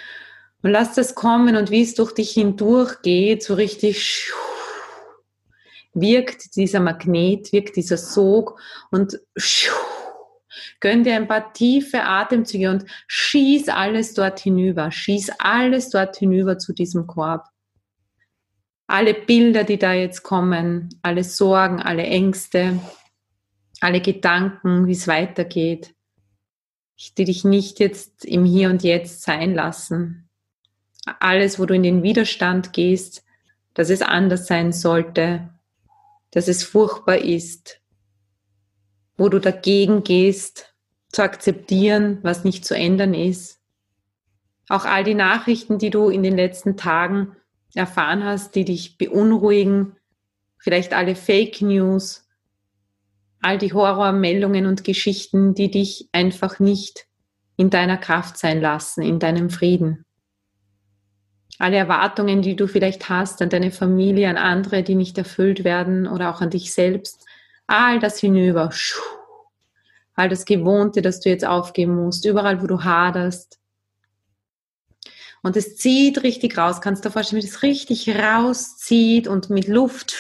Und 0.63 0.71
lass 0.71 0.95
das 0.95 1.15
kommen 1.15 1.57
und 1.57 1.71
wie 1.71 1.83
es 1.83 1.95
durch 1.95 2.13
dich 2.13 2.33
hindurch 2.33 3.01
geht, 3.03 3.43
so 3.43 3.55
richtig 3.55 4.31
wirkt 5.95 6.57
dieser 6.57 6.81
Magnet, 6.81 7.53
wirkt 7.53 7.77
dieser 7.77 7.97
Sog 7.97 8.61
und 8.91 9.19
gönn 10.81 11.05
dir 11.05 11.17
ein 11.17 11.27
paar 11.27 11.55
tiefe 11.55 12.03
Atemzüge 12.03 12.71
und 12.71 12.85
schieß 13.07 13.71
alles 13.71 14.13
dort 14.13 14.41
hinüber, 14.41 14.91
schieß 14.91 15.31
alles 15.39 15.89
dort 15.89 16.17
hinüber 16.17 16.59
zu 16.59 16.75
diesem 16.75 17.07
Korb. 17.07 17.47
Alle 18.87 19.15
Bilder, 19.15 19.65
die 19.65 19.79
da 19.79 19.95
jetzt 19.95 20.23
kommen, 20.23 20.91
alle 21.01 21.25
Sorgen, 21.25 21.81
alle 21.81 22.03
Ängste, 22.03 22.79
alle 23.81 24.01
Gedanken, 24.01 24.87
wie 24.87 24.93
es 24.93 25.09
weitergeht, 25.09 25.95
die 27.17 27.25
dich 27.25 27.45
nicht 27.45 27.81
jetzt 27.81 28.25
im 28.25 28.45
Hier 28.45 28.69
und 28.69 28.83
Jetzt 28.83 29.23
sein 29.23 29.55
lassen. 29.55 30.29
Alles, 31.19 31.59
wo 31.59 31.65
du 31.65 31.75
in 31.75 31.83
den 31.83 32.03
Widerstand 32.03 32.73
gehst, 32.73 33.25
dass 33.75 33.89
es 33.89 34.03
anders 34.03 34.47
sein 34.47 34.73
sollte, 34.73 35.49
dass 36.31 36.47
es 36.47 36.63
furchtbar 36.63 37.19
ist, 37.19 37.81
wo 39.17 39.29
du 39.29 39.39
dagegen 39.39 40.05
gehst, 40.05 40.75
zu 41.09 41.23
akzeptieren, 41.23 42.19
was 42.23 42.45
nicht 42.45 42.65
zu 42.65 42.75
ändern 42.75 43.15
ist. 43.15 43.61
Auch 44.69 44.85
all 44.85 45.03
die 45.03 45.15
Nachrichten, 45.15 45.79
die 45.79 45.91
du 45.91 46.09
in 46.09 46.23
den 46.23 46.37
letzten 46.37 46.77
Tagen 46.77 47.35
erfahren 47.75 48.25
hast, 48.25 48.55
die 48.55 48.65
dich 48.65 48.99
beunruhigen, 48.99 49.97
vielleicht 50.59 50.93
alle 50.93 51.17
Fake 51.17 51.63
News, 51.63 52.29
all 53.43 53.59
die 53.59 53.73
Horrormeldungen 53.73 54.67
und 54.67 54.85
Geschichten, 54.85 55.55
die 55.55 55.71
dich 55.71 56.09
einfach 56.13 56.59
nicht 56.59 57.07
in 57.57 57.71
deiner 57.71 57.97
Kraft 57.97 58.39
sein 58.39 58.61
lassen, 58.61 59.03
in 59.03 59.19
deinem 59.19 59.51
Frieden 59.51 60.05
alle 61.61 61.77
Erwartungen, 61.77 62.41
die 62.41 62.57
du 62.57 62.67
vielleicht 62.67 63.11
hast 63.11 63.43
an 63.43 63.51
deine 63.51 63.71
Familie, 63.71 64.31
an 64.31 64.39
andere, 64.39 64.83
die 64.83 64.95
nicht 64.95 65.19
erfüllt 65.19 65.63
werden 65.63 66.09
oder 66.09 66.35
auch 66.35 66.41
an 66.41 66.49
dich 66.49 66.73
selbst, 66.73 67.27
all 67.67 67.99
das 68.01 68.19
hinüber, 68.19 68.71
all 70.15 70.29
das 70.31 70.47
Gewohnte, 70.47 71.03
das 71.03 71.21
du 71.21 71.29
jetzt 71.29 71.45
aufgeben 71.45 71.97
musst, 71.97 72.25
überall, 72.25 72.63
wo 72.63 72.67
du 72.67 72.83
haderst. 72.83 73.59
Und 75.43 75.55
es 75.57 75.77
zieht 75.77 76.23
richtig 76.23 76.57
raus. 76.57 76.81
Kannst 76.81 77.05
du 77.05 77.09
dir 77.09 77.13
vorstellen, 77.13 77.43
wie 77.43 77.47
es 77.47 77.63
richtig 77.63 78.09
rauszieht 78.09 79.29
und 79.29 79.51
mit 79.51 79.69
Luft 79.69 80.17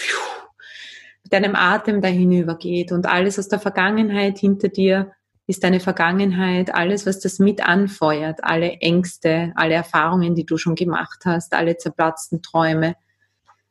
deinem 1.30 1.54
Atem 1.54 2.00
da 2.00 2.08
hinüber 2.08 2.56
geht 2.56 2.92
und 2.92 3.06
alles 3.06 3.38
aus 3.38 3.48
der 3.48 3.60
Vergangenheit 3.60 4.38
hinter 4.38 4.68
dir 4.68 5.12
ist 5.46 5.64
deine 5.64 5.80
Vergangenheit, 5.80 6.72
alles, 6.74 7.06
was 7.06 7.18
das 7.18 7.40
mit 7.40 7.66
anfeuert, 7.66 8.44
alle 8.44 8.74
Ängste, 8.74 9.52
alle 9.56 9.74
Erfahrungen, 9.74 10.36
die 10.36 10.46
du 10.46 10.56
schon 10.56 10.76
gemacht 10.76 11.22
hast, 11.24 11.54
alle 11.54 11.76
zerplatzten 11.76 12.40
Träume, 12.40 12.94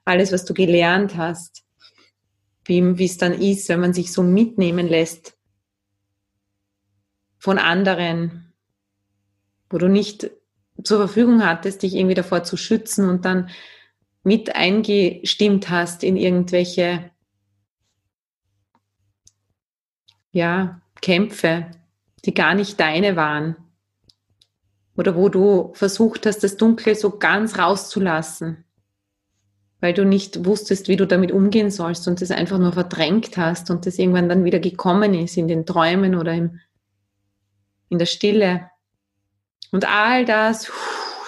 alles, 0.04 0.32
was 0.34 0.43
du 0.43 0.54
gelernt 0.54 1.15
hast, 1.15 1.63
wie 2.65 3.06
es 3.06 3.17
dann 3.17 3.34
ist, 3.34 3.69
wenn 3.69 3.80
man 3.80 3.93
sich 3.93 4.12
so 4.12 4.24
mitnehmen 4.24 4.88
lässt 4.88 5.38
von 7.39 7.58
anderen, 7.58 8.54
wo 9.69 9.78
du 9.78 9.88
nicht 9.88 10.30
zur 10.84 10.98
Verfügung 10.98 11.45
hattest, 11.45 11.84
dich 11.84 11.95
irgendwie 11.95 12.15
davor 12.15 12.43
zu 12.43 12.58
schützen 12.58 13.10
und 13.10 13.26
dann 13.26 13.50
mit 14.24 14.56
eingestimmt 14.56 15.69
hast 15.69 16.04
in 16.04 16.17
irgendwelche 16.17 17.12
ja, 20.32 20.82
Kämpfe, 21.02 21.68
die 22.26 22.34
gar 22.34 22.54
nicht 22.54 22.80
deine 22.80 23.15
waren. 23.15 23.56
Oder 24.98 25.15
wo 25.15 25.30
du 25.30 25.72
versucht 25.74 26.26
hast, 26.26 26.44
das 26.44 26.58
Dunkle 26.58 26.96
so 26.96 27.18
ganz 27.18 27.58
rauszulassen, 27.58 28.65
weil 29.80 29.94
du 29.94 30.04
nicht 30.04 30.46
wusstest, 30.46 30.89
wie 30.89 30.98
du 30.98 31.08
damit 31.08 31.32
umgehen 31.32 31.72
sollst 31.72 32.08
und 32.08 32.22
das 32.22 32.32
einfach 32.32 32.58
nur 32.58 32.74
verdrängt 32.74 33.38
hast 33.38 33.72
und 33.72 33.86
das 33.86 33.98
irgendwann 33.98 34.28
dann 34.28 34.44
wieder 34.44 34.60
gekommen 34.60 35.13
ist 35.13 35.38
in 35.38 35.48
den 35.48 35.65
Träumen 35.65 36.15
oder 36.15 36.34
im, 36.34 36.60
in 37.88 37.98
der 37.98 38.08
Stille. 38.08 38.70
Und 39.72 39.88
all 39.88 40.26
das 40.26 40.70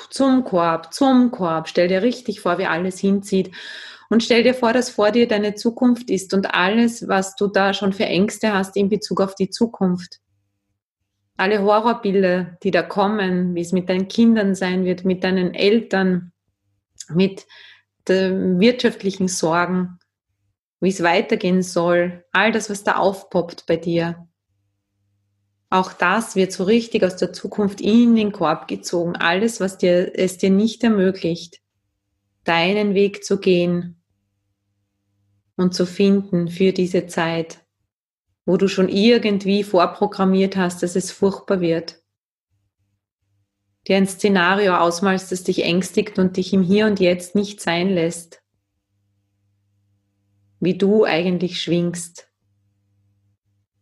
zum 0.09 0.43
Korb, 0.43 0.93
zum 0.93 1.31
Korb. 1.31 1.69
Stell 1.69 1.87
dir 1.87 2.01
richtig 2.01 2.41
vor, 2.41 2.57
wie 2.57 2.65
alles 2.65 2.99
hinzieht. 2.99 3.51
Und 4.11 4.23
stell 4.23 4.43
dir 4.43 4.53
vor, 4.53 4.73
dass 4.73 4.89
vor 4.89 5.11
dir 5.11 5.25
deine 5.25 5.55
Zukunft 5.55 6.09
ist 6.09 6.33
und 6.33 6.53
alles, 6.53 7.07
was 7.07 7.37
du 7.37 7.47
da 7.47 7.73
schon 7.73 7.93
für 7.93 8.03
Ängste 8.03 8.53
hast 8.53 8.75
in 8.75 8.89
Bezug 8.89 9.21
auf 9.21 9.35
die 9.35 9.49
Zukunft. 9.49 10.19
Alle 11.37 11.61
Horrorbilder, 11.61 12.57
die 12.61 12.71
da 12.71 12.83
kommen, 12.83 13.55
wie 13.55 13.61
es 13.61 13.71
mit 13.71 13.87
deinen 13.87 14.09
Kindern 14.09 14.53
sein 14.53 14.83
wird, 14.83 15.05
mit 15.05 15.23
deinen 15.23 15.53
Eltern, 15.53 16.33
mit 17.07 17.47
den 18.05 18.59
wirtschaftlichen 18.59 19.29
Sorgen, 19.29 19.97
wie 20.81 20.89
es 20.89 21.01
weitergehen 21.01 21.63
soll, 21.63 22.25
all 22.33 22.51
das, 22.51 22.69
was 22.69 22.83
da 22.83 22.97
aufpoppt 22.97 23.65
bei 23.65 23.77
dir. 23.77 24.27
Auch 25.69 25.93
das 25.93 26.35
wird 26.35 26.51
so 26.51 26.65
richtig 26.65 27.05
aus 27.05 27.15
der 27.15 27.31
Zukunft 27.31 27.79
in 27.79 28.17
den 28.17 28.33
Korb 28.33 28.67
gezogen. 28.67 29.15
Alles, 29.15 29.61
was 29.61 29.77
dir, 29.77 30.11
es 30.19 30.37
dir 30.37 30.49
nicht 30.49 30.83
ermöglicht, 30.83 31.61
deinen 32.43 32.93
Weg 32.93 33.23
zu 33.23 33.39
gehen, 33.39 33.99
und 35.61 35.73
zu 35.73 35.85
finden 35.85 36.47
für 36.47 36.73
diese 36.73 37.07
Zeit, 37.07 37.59
wo 38.45 38.57
du 38.57 38.67
schon 38.67 38.89
irgendwie 38.89 39.63
vorprogrammiert 39.63 40.57
hast, 40.57 40.83
dass 40.83 40.95
es 40.95 41.11
furchtbar 41.11 41.61
wird. 41.61 42.01
dir 43.87 43.97
ein 43.97 44.07
Szenario 44.07 44.75
ausmalst, 44.75 45.31
das 45.31 45.43
dich 45.43 45.63
ängstigt 45.63 46.19
und 46.19 46.37
dich 46.37 46.53
im 46.53 46.61
Hier 46.61 46.85
und 46.85 46.99
Jetzt 46.99 47.33
nicht 47.35 47.61
sein 47.61 47.89
lässt, 47.89 48.43
wie 50.59 50.77
du 50.77 51.05
eigentlich 51.05 51.61
schwingst. 51.61 52.27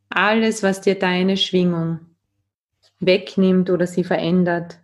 Alles, 0.09 0.63
was 0.63 0.81
dir 0.81 0.97
deine 0.97 1.37
Schwingung 1.37 1.99
wegnimmt 2.99 3.69
oder 3.69 3.87
sie 3.87 4.03
verändert, 4.03 4.79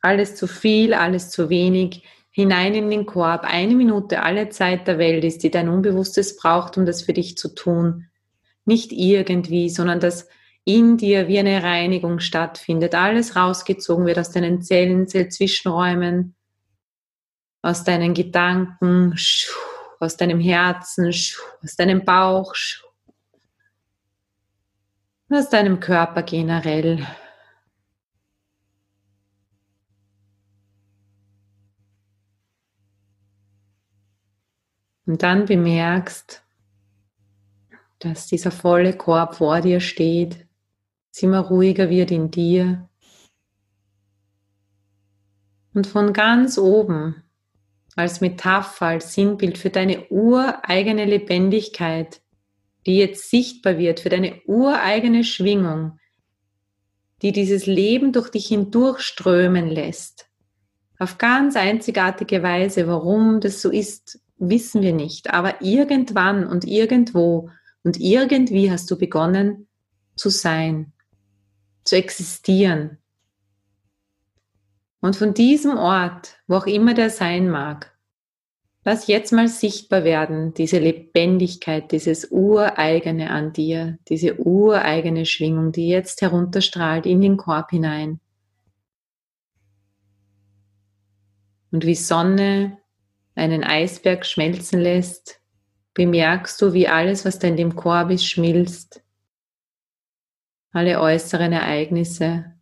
alles 0.00 0.36
zu 0.36 0.46
viel, 0.46 0.94
alles 0.94 1.30
zu 1.30 1.48
wenig, 1.48 2.04
hinein 2.38 2.72
in 2.72 2.88
den 2.88 3.04
Korb, 3.04 3.42
eine 3.42 3.74
Minute, 3.74 4.22
alle 4.22 4.48
Zeit 4.48 4.86
der 4.86 4.96
Welt 4.98 5.24
ist, 5.24 5.42
die 5.42 5.50
dein 5.50 5.68
Unbewusstes 5.68 6.36
braucht, 6.36 6.76
um 6.76 6.86
das 6.86 7.02
für 7.02 7.12
dich 7.12 7.36
zu 7.36 7.52
tun. 7.52 8.06
Nicht 8.64 8.92
irgendwie, 8.92 9.68
sondern 9.68 9.98
dass 9.98 10.28
in 10.64 10.96
dir 10.98 11.26
wie 11.26 11.40
eine 11.40 11.64
Reinigung 11.64 12.20
stattfindet. 12.20 12.94
Alles 12.94 13.34
rausgezogen 13.34 14.06
wird 14.06 14.20
aus 14.20 14.30
deinen 14.30 14.62
Zellen, 14.62 15.08
Zellzwischenräumen, 15.08 16.36
aus 17.60 17.82
deinen 17.82 18.14
Gedanken, 18.14 19.16
aus 19.98 20.16
deinem 20.16 20.38
Herzen, 20.38 21.08
aus 21.08 21.74
deinem 21.76 22.04
Bauch, 22.04 22.54
aus 25.28 25.50
deinem 25.50 25.80
Körper 25.80 26.22
generell. 26.22 27.04
Und 35.08 35.22
dann 35.22 35.46
bemerkst, 35.46 36.42
dass 37.98 38.26
dieser 38.26 38.50
volle 38.50 38.94
Korb 38.94 39.36
vor 39.36 39.62
dir 39.62 39.80
steht, 39.80 40.46
es 41.10 41.22
immer 41.22 41.40
ruhiger 41.40 41.88
wird 41.88 42.10
in 42.10 42.30
dir. 42.30 42.86
Und 45.72 45.86
von 45.86 46.12
ganz 46.12 46.58
oben, 46.58 47.22
als 47.96 48.20
Metapher, 48.20 48.88
als 48.88 49.14
Sinnbild 49.14 49.56
für 49.56 49.70
deine 49.70 50.10
ureigene 50.10 51.06
Lebendigkeit, 51.06 52.20
die 52.84 52.98
jetzt 52.98 53.30
sichtbar 53.30 53.78
wird, 53.78 54.00
für 54.00 54.10
deine 54.10 54.42
ureigene 54.44 55.24
Schwingung, 55.24 55.98
die 57.22 57.32
dieses 57.32 57.64
Leben 57.64 58.12
durch 58.12 58.28
dich 58.28 58.48
hindurchströmen 58.48 59.68
lässt. 59.68 60.28
Auf 60.98 61.16
ganz 61.16 61.56
einzigartige 61.56 62.42
Weise, 62.42 62.86
warum 62.86 63.40
das 63.40 63.62
so 63.62 63.70
ist, 63.70 64.20
wissen 64.38 64.82
wir 64.82 64.92
nicht. 64.92 65.30
Aber 65.30 65.62
irgendwann 65.62 66.46
und 66.46 66.64
irgendwo 66.64 67.50
und 67.84 67.98
irgendwie 68.00 68.70
hast 68.70 68.90
du 68.90 68.98
begonnen 68.98 69.68
zu 70.16 70.30
sein, 70.30 70.92
zu 71.84 71.96
existieren. 71.96 72.98
Und 75.00 75.16
von 75.16 75.32
diesem 75.32 75.76
Ort, 75.76 76.36
wo 76.48 76.56
auch 76.56 76.66
immer 76.66 76.94
der 76.94 77.10
sein 77.10 77.48
mag, 77.48 77.96
lass 78.84 79.06
jetzt 79.06 79.32
mal 79.32 79.48
sichtbar 79.48 80.02
werden, 80.02 80.54
diese 80.54 80.78
Lebendigkeit, 80.78 81.92
dieses 81.92 82.30
Ureigene 82.30 83.30
an 83.30 83.52
dir, 83.52 83.98
diese 84.08 84.40
ureigene 84.40 85.24
Schwingung, 85.24 85.72
die 85.72 85.88
jetzt 85.88 86.22
herunterstrahlt 86.22 87.06
in 87.06 87.20
den 87.20 87.36
Korb 87.36 87.70
hinein. 87.70 88.20
Und 91.70 91.84
wie 91.84 91.94
Sonne 91.94 92.78
einen 93.38 93.64
Eisberg 93.64 94.26
schmelzen 94.26 94.80
lässt, 94.80 95.40
bemerkst 95.94 96.60
du, 96.60 96.72
wie 96.72 96.88
alles, 96.88 97.24
was 97.24 97.38
da 97.38 97.48
in 97.48 97.56
dem 97.56 97.74
Korb 97.74 98.10
ist, 98.10 98.26
schmilzt. 98.26 99.02
Alle 100.72 101.00
äußeren 101.00 101.52
Ereignisse. 101.52 102.52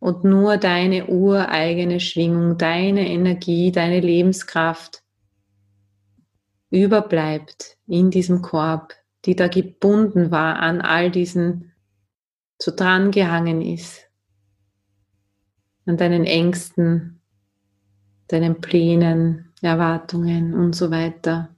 Und 0.00 0.22
nur 0.24 0.58
deine 0.58 1.06
ureigene 1.06 1.98
Schwingung, 1.98 2.56
deine 2.58 3.08
Energie, 3.08 3.72
deine 3.72 4.00
Lebenskraft 4.00 5.02
überbleibt 6.70 7.78
in 7.86 8.10
diesem 8.10 8.42
Korb, 8.42 8.94
die 9.24 9.34
da 9.34 9.48
gebunden 9.48 10.30
war 10.30 10.56
an 10.60 10.80
all 10.80 11.10
diesen, 11.10 11.72
so 12.60 12.72
dran 12.74 13.10
gehangen 13.10 13.62
ist, 13.62 14.08
an 15.86 15.96
deinen 15.96 16.24
Ängsten, 16.24 17.17
deinen 18.28 18.60
Plänen, 18.60 19.52
Erwartungen 19.62 20.54
und 20.54 20.74
so 20.74 20.90
weiter. 20.90 21.54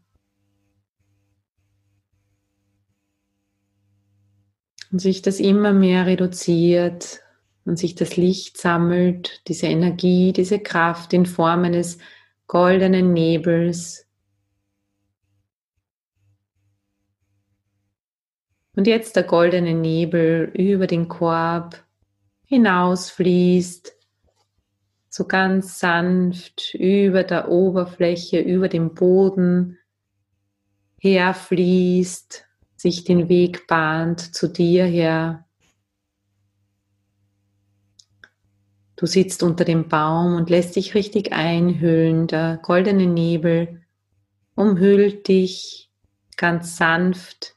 Und 4.90 5.00
sich 5.00 5.22
das 5.22 5.38
immer 5.38 5.72
mehr 5.72 6.06
reduziert 6.06 7.20
und 7.64 7.78
sich 7.78 7.94
das 7.94 8.16
Licht 8.16 8.56
sammelt, 8.56 9.42
diese 9.46 9.66
Energie, 9.66 10.32
diese 10.32 10.58
Kraft 10.58 11.12
in 11.12 11.26
Form 11.26 11.64
eines 11.64 11.98
goldenen 12.46 13.12
Nebels. 13.12 14.06
Und 18.74 18.86
jetzt 18.86 19.14
der 19.14 19.24
goldene 19.24 19.74
Nebel 19.74 20.50
über 20.54 20.86
den 20.86 21.06
Korb 21.08 21.84
hinausfließt 22.46 23.99
so 25.10 25.26
ganz 25.26 25.80
sanft 25.80 26.72
über 26.74 27.24
der 27.24 27.48
Oberfläche, 27.48 28.38
über 28.40 28.68
dem 28.68 28.94
Boden 28.94 29.76
herfließt, 31.00 32.46
sich 32.76 33.04
den 33.04 33.28
Weg 33.28 33.66
bahnt 33.66 34.20
zu 34.20 34.48
dir 34.48 34.84
her. 34.84 35.46
Du 38.94 39.06
sitzt 39.06 39.42
unter 39.42 39.64
dem 39.64 39.88
Baum 39.88 40.36
und 40.36 40.48
lässt 40.48 40.76
dich 40.76 40.94
richtig 40.94 41.32
einhüllen. 41.32 42.28
Der 42.28 42.60
goldene 42.62 43.06
Nebel 43.06 43.82
umhüllt 44.54 45.26
dich 45.26 45.90
ganz 46.36 46.76
sanft. 46.76 47.56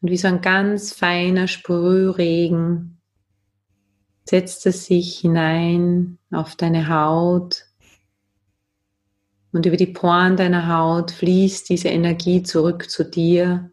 Und 0.00 0.10
wie 0.10 0.16
so 0.16 0.28
ein 0.28 0.40
ganz 0.40 0.92
feiner 0.94 1.46
Sprühregen 1.46 2.97
setzt 4.28 4.66
es 4.66 4.84
sich 4.84 5.20
hinein 5.20 6.18
auf 6.30 6.54
deine 6.54 6.88
Haut 6.90 7.64
und 9.52 9.64
über 9.64 9.78
die 9.78 9.86
Poren 9.86 10.36
deiner 10.36 10.68
Haut 10.68 11.10
fließt 11.12 11.68
diese 11.70 11.88
Energie 11.88 12.42
zurück 12.42 12.90
zu 12.90 13.04
dir. 13.04 13.72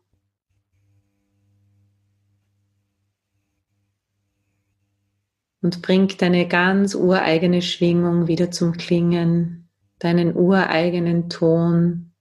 Und 5.61 5.81
bringt 5.81 6.21
deine 6.21 6.47
ganz 6.47 6.95
ureigene 6.95 7.61
Schwingung 7.61 8.27
wieder 8.27 8.49
zum 8.49 8.73
Klingen, 8.73 9.67
deinen 9.99 10.37
ureigenen 10.37 11.29
Ton. 11.29 12.13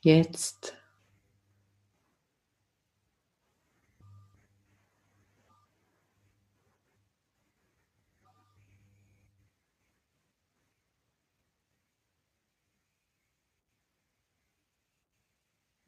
Jetzt 0.00 0.77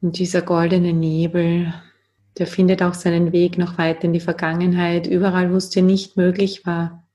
Und 0.01 0.19
dieser 0.19 0.41
goldene 0.43 0.93
Nebel, 0.93 1.75
der 2.39 2.47
findet 2.47 2.83
auch 2.83 2.95
seinen 2.95 3.33
Weg 3.33 3.59
noch 3.59 3.77
weit 3.77 4.03
in 4.03 4.13
die 4.13 4.21
Vergangenheit, 4.21 5.07
überall, 5.07 5.53
wo 5.53 5.57
es 5.57 5.69
dir 5.69 5.83
nicht 5.83 6.17
möglich 6.17 6.65
war, 6.65 7.07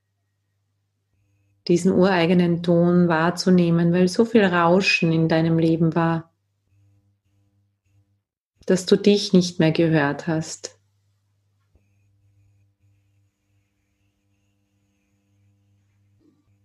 diesen 1.67 1.91
ureigenen 1.91 2.62
Ton 2.62 3.08
wahrzunehmen, 3.08 3.91
weil 3.91 4.08
so 4.08 4.24
viel 4.24 4.45
Rauschen 4.45 5.12
in 5.12 5.28
deinem 5.28 5.58
Leben 5.58 5.95
war, 5.95 6.32
dass 8.67 8.86
du 8.86 8.98
dich 8.98 9.34
nicht 9.34 9.59
mehr 9.59 9.72
gehört 9.72 10.28
hast. 10.28 10.80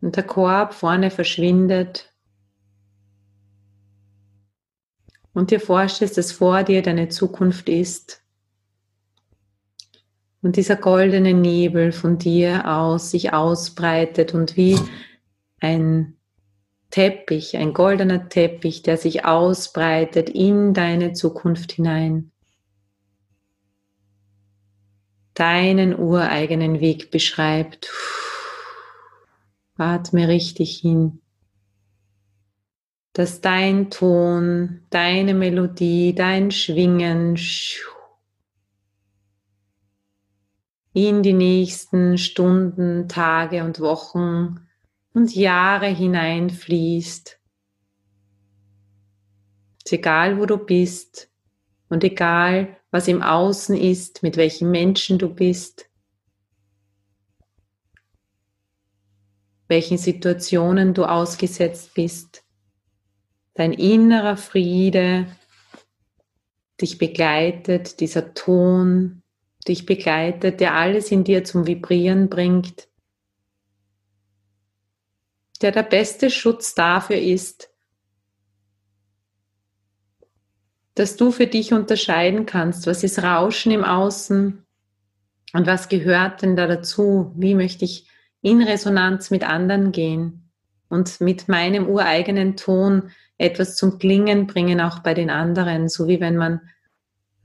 Und 0.02 0.16
der 0.16 0.24
Korb 0.24 0.74
vorne 0.74 1.10
verschwindet 1.10 2.09
und 5.32 5.50
dir 5.50 5.60
vorstellst, 5.60 6.18
dass 6.18 6.32
vor 6.32 6.62
dir 6.62 6.82
deine 6.82 7.08
Zukunft 7.08 7.68
ist 7.68 8.22
und 10.42 10.56
dieser 10.56 10.76
goldene 10.76 11.34
Nebel 11.34 11.92
von 11.92 12.18
dir 12.18 12.66
aus 12.66 13.10
sich 13.10 13.32
ausbreitet 13.32 14.34
und 14.34 14.56
wie 14.56 14.78
ein 15.60 16.16
Teppich, 16.90 17.56
ein 17.56 17.72
goldener 17.72 18.28
Teppich, 18.28 18.82
der 18.82 18.96
sich 18.96 19.24
ausbreitet 19.24 20.28
in 20.28 20.74
deine 20.74 21.12
Zukunft 21.12 21.72
hinein, 21.72 22.32
deinen 25.34 25.96
ureigenen 25.96 26.80
Weg 26.80 27.10
beschreibt. 27.10 27.92
Atme 29.76 30.28
richtig 30.28 30.78
hin. 30.78 31.20
Dass 33.12 33.40
dein 33.40 33.90
Ton, 33.90 34.82
deine 34.90 35.34
Melodie, 35.34 36.14
dein 36.14 36.50
Schwingen 36.50 37.36
in 40.92 41.22
die 41.22 41.32
nächsten 41.32 42.18
Stunden, 42.18 43.08
Tage 43.08 43.64
und 43.64 43.80
Wochen 43.80 44.66
und 45.12 45.34
Jahre 45.34 45.86
hineinfließt. 45.86 47.38
Egal, 49.92 50.38
wo 50.38 50.46
du 50.46 50.56
bist 50.56 51.32
und 51.88 52.04
egal, 52.04 52.76
was 52.92 53.08
im 53.08 53.22
Außen 53.22 53.76
ist, 53.76 54.22
mit 54.22 54.36
welchen 54.36 54.70
Menschen 54.70 55.18
du 55.18 55.28
bist, 55.28 55.90
welchen 59.66 59.98
Situationen 59.98 60.94
du 60.94 61.04
ausgesetzt 61.04 61.94
bist. 61.94 62.39
Dein 63.54 63.72
innerer 63.72 64.36
Friede 64.36 65.26
dich 66.80 66.98
begleitet, 66.98 68.00
dieser 68.00 68.34
Ton 68.34 69.22
dich 69.68 69.86
begleitet, 69.86 70.60
der 70.60 70.74
alles 70.74 71.10
in 71.10 71.24
dir 71.24 71.44
zum 71.44 71.66
Vibrieren 71.66 72.28
bringt, 72.28 72.88
der 75.60 75.72
der 75.72 75.82
beste 75.82 76.30
Schutz 76.30 76.74
dafür 76.74 77.18
ist, 77.18 77.70
dass 80.94 81.16
du 81.16 81.30
für 81.30 81.46
dich 81.46 81.72
unterscheiden 81.72 82.46
kannst, 82.46 82.86
was 82.86 83.04
ist 83.04 83.22
Rauschen 83.22 83.72
im 83.72 83.84
Außen 83.84 84.64
und 85.52 85.66
was 85.66 85.88
gehört 85.88 86.42
denn 86.42 86.56
da 86.56 86.66
dazu, 86.66 87.32
wie 87.36 87.54
möchte 87.54 87.84
ich 87.84 88.08
in 88.42 88.62
Resonanz 88.62 89.30
mit 89.30 89.44
anderen 89.44 89.92
gehen 89.92 90.50
und 90.88 91.20
mit 91.20 91.48
meinem 91.48 91.88
ureigenen 91.88 92.56
Ton 92.56 93.10
etwas 93.40 93.76
zum 93.76 93.98
Klingen 93.98 94.46
bringen, 94.46 94.80
auch 94.80 95.00
bei 95.00 95.14
den 95.14 95.30
anderen, 95.30 95.88
so 95.88 96.08
wie 96.08 96.20
wenn 96.20 96.36
man 96.36 96.60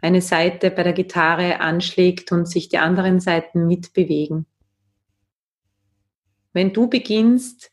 eine 0.01 0.21
Seite 0.21 0.69
bei 0.69 0.83
der 0.83 0.93
Gitarre 0.93 1.61
anschlägt 1.61 2.31
und 2.31 2.47
sich 2.47 2.69
die 2.69 2.77
anderen 2.77 3.19
Seiten 3.19 3.65
mitbewegen. 3.65 4.45
Wenn 6.53 6.73
du 6.73 6.89
beginnst, 6.89 7.71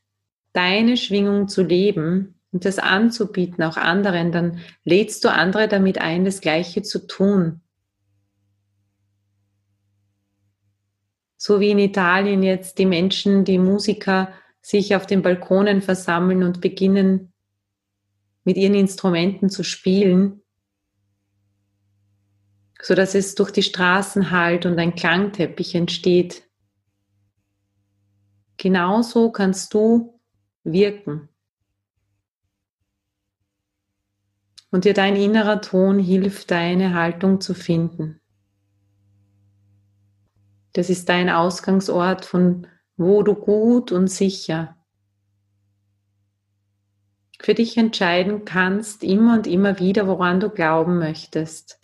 deine 0.52 0.96
Schwingung 0.96 1.48
zu 1.48 1.62
leben 1.62 2.40
und 2.52 2.64
das 2.64 2.78
anzubieten, 2.78 3.64
auch 3.64 3.76
anderen, 3.76 4.32
dann 4.32 4.58
lädst 4.84 5.24
du 5.24 5.32
andere 5.32 5.68
damit 5.68 5.98
ein, 5.98 6.24
das 6.24 6.40
Gleiche 6.40 6.82
zu 6.82 7.06
tun. 7.06 7.62
so 11.42 11.58
wie 11.58 11.72
in 11.72 11.80
Italien 11.80 12.44
jetzt 12.44 12.78
die 12.78 12.86
Menschen, 12.86 13.44
die 13.44 13.58
Musiker 13.58 14.32
sich 14.60 14.94
auf 14.94 15.06
den 15.06 15.22
Balkonen 15.22 15.82
versammeln 15.82 16.44
und 16.44 16.60
beginnen 16.60 17.31
mit 18.44 18.56
ihren 18.56 18.74
Instrumenten 18.74 19.50
zu 19.50 19.62
spielen, 19.62 20.42
so 22.80 22.94
dass 22.94 23.14
es 23.14 23.34
durch 23.34 23.50
die 23.50 23.62
Straßen 23.62 24.30
halt 24.30 24.66
und 24.66 24.78
ein 24.78 24.94
Klangteppich 24.94 25.74
entsteht. 25.74 26.42
Genauso 28.56 29.30
kannst 29.30 29.72
du 29.74 30.20
wirken. 30.64 31.28
Und 34.70 34.84
dir 34.84 34.94
dein 34.94 35.16
innerer 35.16 35.60
Ton 35.60 35.98
hilft, 35.98 36.50
deine 36.50 36.94
Haltung 36.94 37.40
zu 37.40 37.54
finden. 37.54 38.20
Das 40.72 40.88
ist 40.88 41.08
dein 41.08 41.28
Ausgangsort, 41.28 42.24
von 42.24 42.66
wo 42.96 43.22
du 43.22 43.34
gut 43.34 43.92
und 43.92 44.08
sicher 44.08 44.81
für 47.42 47.54
dich 47.54 47.76
entscheiden 47.76 48.44
kannst, 48.44 49.02
immer 49.02 49.34
und 49.34 49.46
immer 49.48 49.80
wieder, 49.80 50.06
woran 50.06 50.38
du 50.38 50.48
glauben 50.48 50.98
möchtest. 50.98 51.80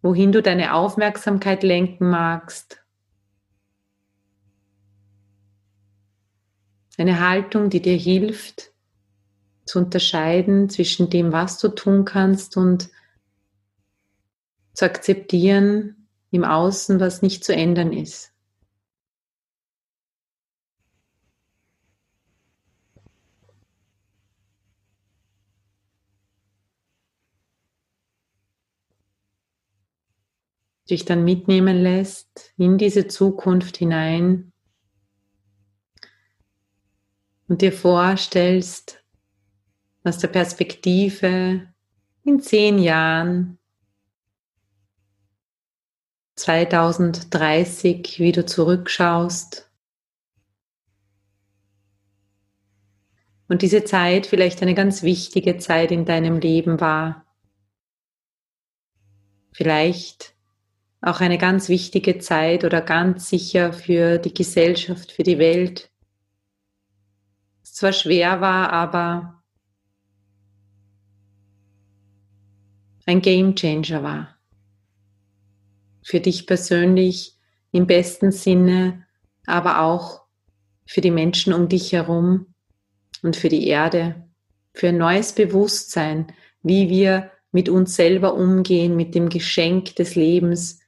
Wohin 0.00 0.30
du 0.30 0.42
deine 0.42 0.74
Aufmerksamkeit 0.74 1.64
lenken 1.64 2.08
magst. 2.08 2.80
Eine 6.96 7.20
Haltung, 7.20 7.68
die 7.68 7.82
dir 7.82 7.96
hilft, 7.96 8.72
zu 9.64 9.80
unterscheiden 9.80 10.70
zwischen 10.70 11.10
dem, 11.10 11.32
was 11.32 11.58
du 11.58 11.68
tun 11.68 12.04
kannst 12.04 12.56
und 12.56 12.88
zu 14.72 14.84
akzeptieren 14.84 16.08
im 16.30 16.44
Außen, 16.44 17.00
was 17.00 17.22
nicht 17.22 17.44
zu 17.44 17.52
ändern 17.52 17.92
ist. 17.92 18.35
Dich 30.88 31.04
dann 31.04 31.24
mitnehmen 31.24 31.82
lässt 31.82 32.52
in 32.56 32.78
diese 32.78 33.08
Zukunft 33.08 33.76
hinein 33.76 34.52
und 37.48 37.62
dir 37.62 37.72
vorstellst, 37.72 39.02
aus 40.04 40.18
der 40.18 40.28
Perspektive 40.28 41.66
in 42.24 42.40
zehn 42.40 42.78
Jahren 42.78 43.58
2030, 46.36 48.18
wie 48.18 48.30
du 48.30 48.46
zurückschaust. 48.46 49.68
Und 53.48 53.62
diese 53.62 53.84
Zeit 53.84 54.26
vielleicht 54.26 54.62
eine 54.62 54.74
ganz 54.74 55.02
wichtige 55.02 55.58
Zeit 55.58 55.90
in 55.90 56.04
deinem 56.04 56.38
Leben 56.38 56.80
war. 56.80 57.24
Vielleicht 59.52 60.35
auch 61.00 61.20
eine 61.20 61.38
ganz 61.38 61.68
wichtige 61.68 62.18
Zeit 62.18 62.64
oder 62.64 62.80
ganz 62.80 63.28
sicher 63.28 63.72
für 63.72 64.18
die 64.18 64.34
Gesellschaft, 64.34 65.12
für 65.12 65.22
die 65.22 65.38
Welt. 65.38 65.90
Es 67.62 67.74
zwar 67.74 67.92
schwer 67.92 68.40
war, 68.40 68.72
aber 68.72 69.42
ein 73.04 73.20
Game 73.20 73.54
Changer 73.54 74.02
war 74.02 74.36
für 76.06 76.20
dich 76.20 76.46
persönlich 76.46 77.36
im 77.72 77.88
besten 77.88 78.30
Sinne, 78.30 79.04
aber 79.44 79.80
auch 79.80 80.22
für 80.86 81.00
die 81.00 81.10
Menschen 81.10 81.52
um 81.52 81.68
dich 81.68 81.92
herum 81.92 82.54
und 83.24 83.34
für 83.34 83.48
die 83.48 83.66
Erde, 83.66 84.28
für 84.72 84.90
ein 84.90 84.98
neues 84.98 85.32
Bewusstsein, 85.32 86.28
wie 86.62 86.88
wir 86.88 87.32
mit 87.50 87.68
uns 87.68 87.96
selber 87.96 88.34
umgehen, 88.34 88.94
mit 88.94 89.16
dem 89.16 89.28
Geschenk 89.28 89.96
des 89.96 90.14
Lebens, 90.14 90.78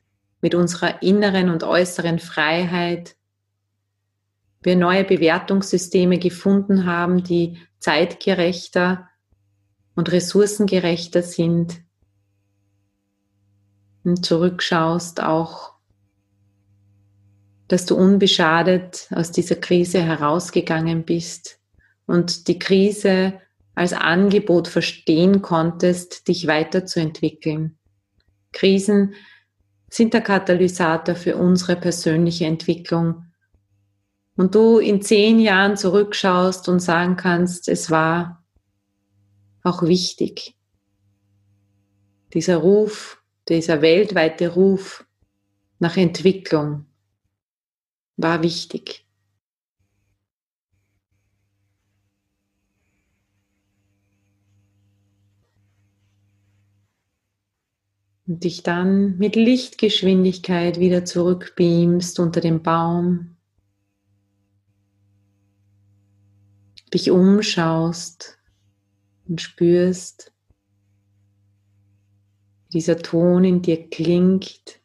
mit 0.41 0.55
unserer 0.55 1.03
inneren 1.03 1.51
und 1.51 1.64
äußeren 1.64 2.18
Freiheit. 2.18 3.16
Wir 4.62 4.76
neue 4.76 5.05
Bewertungssysteme 5.05 6.18
gefunden 6.18 6.86
haben, 6.86 7.22
die 7.22 7.59
zeitgerechter 7.78 9.09
und 9.95 10.12
ressourcengerechter 10.12 11.22
sind 11.22 11.80
und 14.05 14.24
zurückschaust, 14.24 15.22
auch, 15.22 15.74
dass 17.68 17.84
du 17.84 17.97
unbeschadet 17.97 19.09
aus 19.11 19.30
dieser 19.30 19.57
Krise 19.57 20.03
herausgegangen 20.03 21.05
bist 21.05 21.61
und 22.07 22.49
die 22.49 22.59
Krise 22.59 23.41
als 23.74 23.93
Angebot 23.93 24.66
verstehen 24.66 25.43
konntest, 25.43 26.26
dich 26.26 26.47
weiterzuentwickeln. 26.47 27.78
Krisen 28.53 29.14
sind 29.91 30.14
der 30.14 30.20
Katalysator 30.20 31.14
für 31.14 31.36
unsere 31.36 31.76
persönliche 31.76 32.47
Entwicklung. 32.47 33.24
Und 34.36 34.55
du 34.55 34.78
in 34.78 35.03
zehn 35.03 35.41
Jahren 35.41 35.76
zurückschaust 35.76 36.68
und 36.68 36.80
sagen 36.80 37.16
kannst, 37.16 37.68
es 37.68 37.91
war 37.91 38.45
auch 39.62 39.82
wichtig. 39.82 40.55
Dieser 42.32 42.59
Ruf 42.59 43.18
dieser 43.49 43.80
weltweite 43.80 44.49
Ruf 44.49 45.07
nach 45.78 45.97
Entwicklung 45.97 46.86
war 48.16 48.43
wichtig. 48.43 49.07
Und 58.29 58.45
dich 58.45 58.62
dann 58.62 59.16
mit 59.16 59.37
Lichtgeschwindigkeit 59.37 60.79
wieder 60.79 61.07
zurückbeamst 61.07 62.20
unter 62.20 62.43
dem 62.43 62.62
Baum. 62.62 63.37
Dich 66.93 67.11
umschaust 67.11 68.39
und 69.26 69.41
spürst, 69.41 70.33
dieser 72.74 72.99
Ton 72.99 73.45
in 73.45 73.62
dir 73.62 73.89
klingt. 73.89 74.79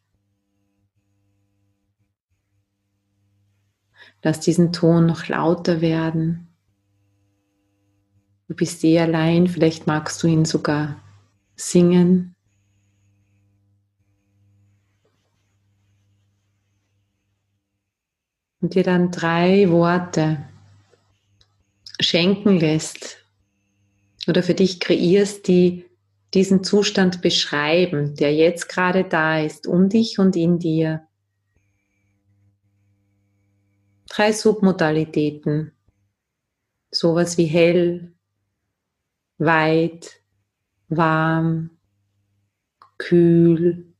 Lass 4.22 4.40
diesen 4.40 4.72
Ton 4.72 5.04
noch 5.04 5.28
lauter 5.28 5.82
werden. 5.82 6.48
Du 8.48 8.54
bist 8.54 8.82
eh 8.84 8.98
allein, 9.00 9.48
vielleicht 9.48 9.86
magst 9.86 10.22
du 10.22 10.28
ihn 10.28 10.46
sogar 10.46 11.02
singen. 11.56 12.33
Und 18.64 18.74
dir 18.74 18.82
dann 18.82 19.10
drei 19.10 19.68
Worte 19.68 20.42
schenken 22.00 22.58
lässt 22.58 23.18
oder 24.26 24.42
für 24.42 24.54
dich 24.54 24.80
kreierst, 24.80 25.48
die 25.48 25.84
diesen 26.32 26.64
Zustand 26.64 27.20
beschreiben, 27.20 28.14
der 28.14 28.34
jetzt 28.34 28.70
gerade 28.70 29.04
da 29.04 29.38
ist, 29.38 29.66
um 29.66 29.90
dich 29.90 30.18
und 30.18 30.34
in 30.34 30.58
dir. 30.58 31.06
Drei 34.08 34.32
Submodalitäten. 34.32 35.72
Sowas 36.90 37.36
wie 37.36 37.44
hell, 37.44 38.14
weit, 39.36 40.22
warm, 40.88 41.68
kühl, 42.96 43.92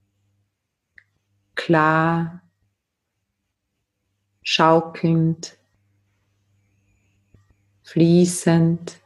klar, 1.55 2.41
schaukelnd, 4.45 5.57
fließend, 7.83 9.01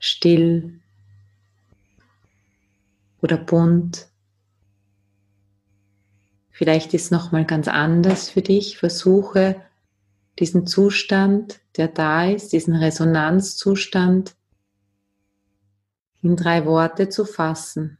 still 0.00 0.80
oder 3.20 3.36
bunt. 3.36 4.08
Vielleicht 6.50 6.94
ist 6.94 7.12
noch 7.12 7.30
mal 7.30 7.44
ganz 7.44 7.68
anders 7.68 8.30
für 8.30 8.42
dich. 8.42 8.78
Versuche 8.78 9.62
diesen 10.38 10.66
Zustand, 10.66 11.60
der 11.76 11.88
da 11.88 12.24
ist, 12.24 12.52
diesen 12.52 12.74
Resonanzzustand 12.74 14.34
in 16.22 16.34
drei 16.34 16.64
Worte 16.64 17.08
zu 17.08 17.24
fassen, 17.24 17.98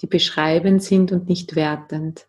die 0.00 0.06
beschreibend 0.06 0.82
sind 0.82 1.10
und 1.10 1.28
nicht 1.28 1.56
wertend. 1.56 2.28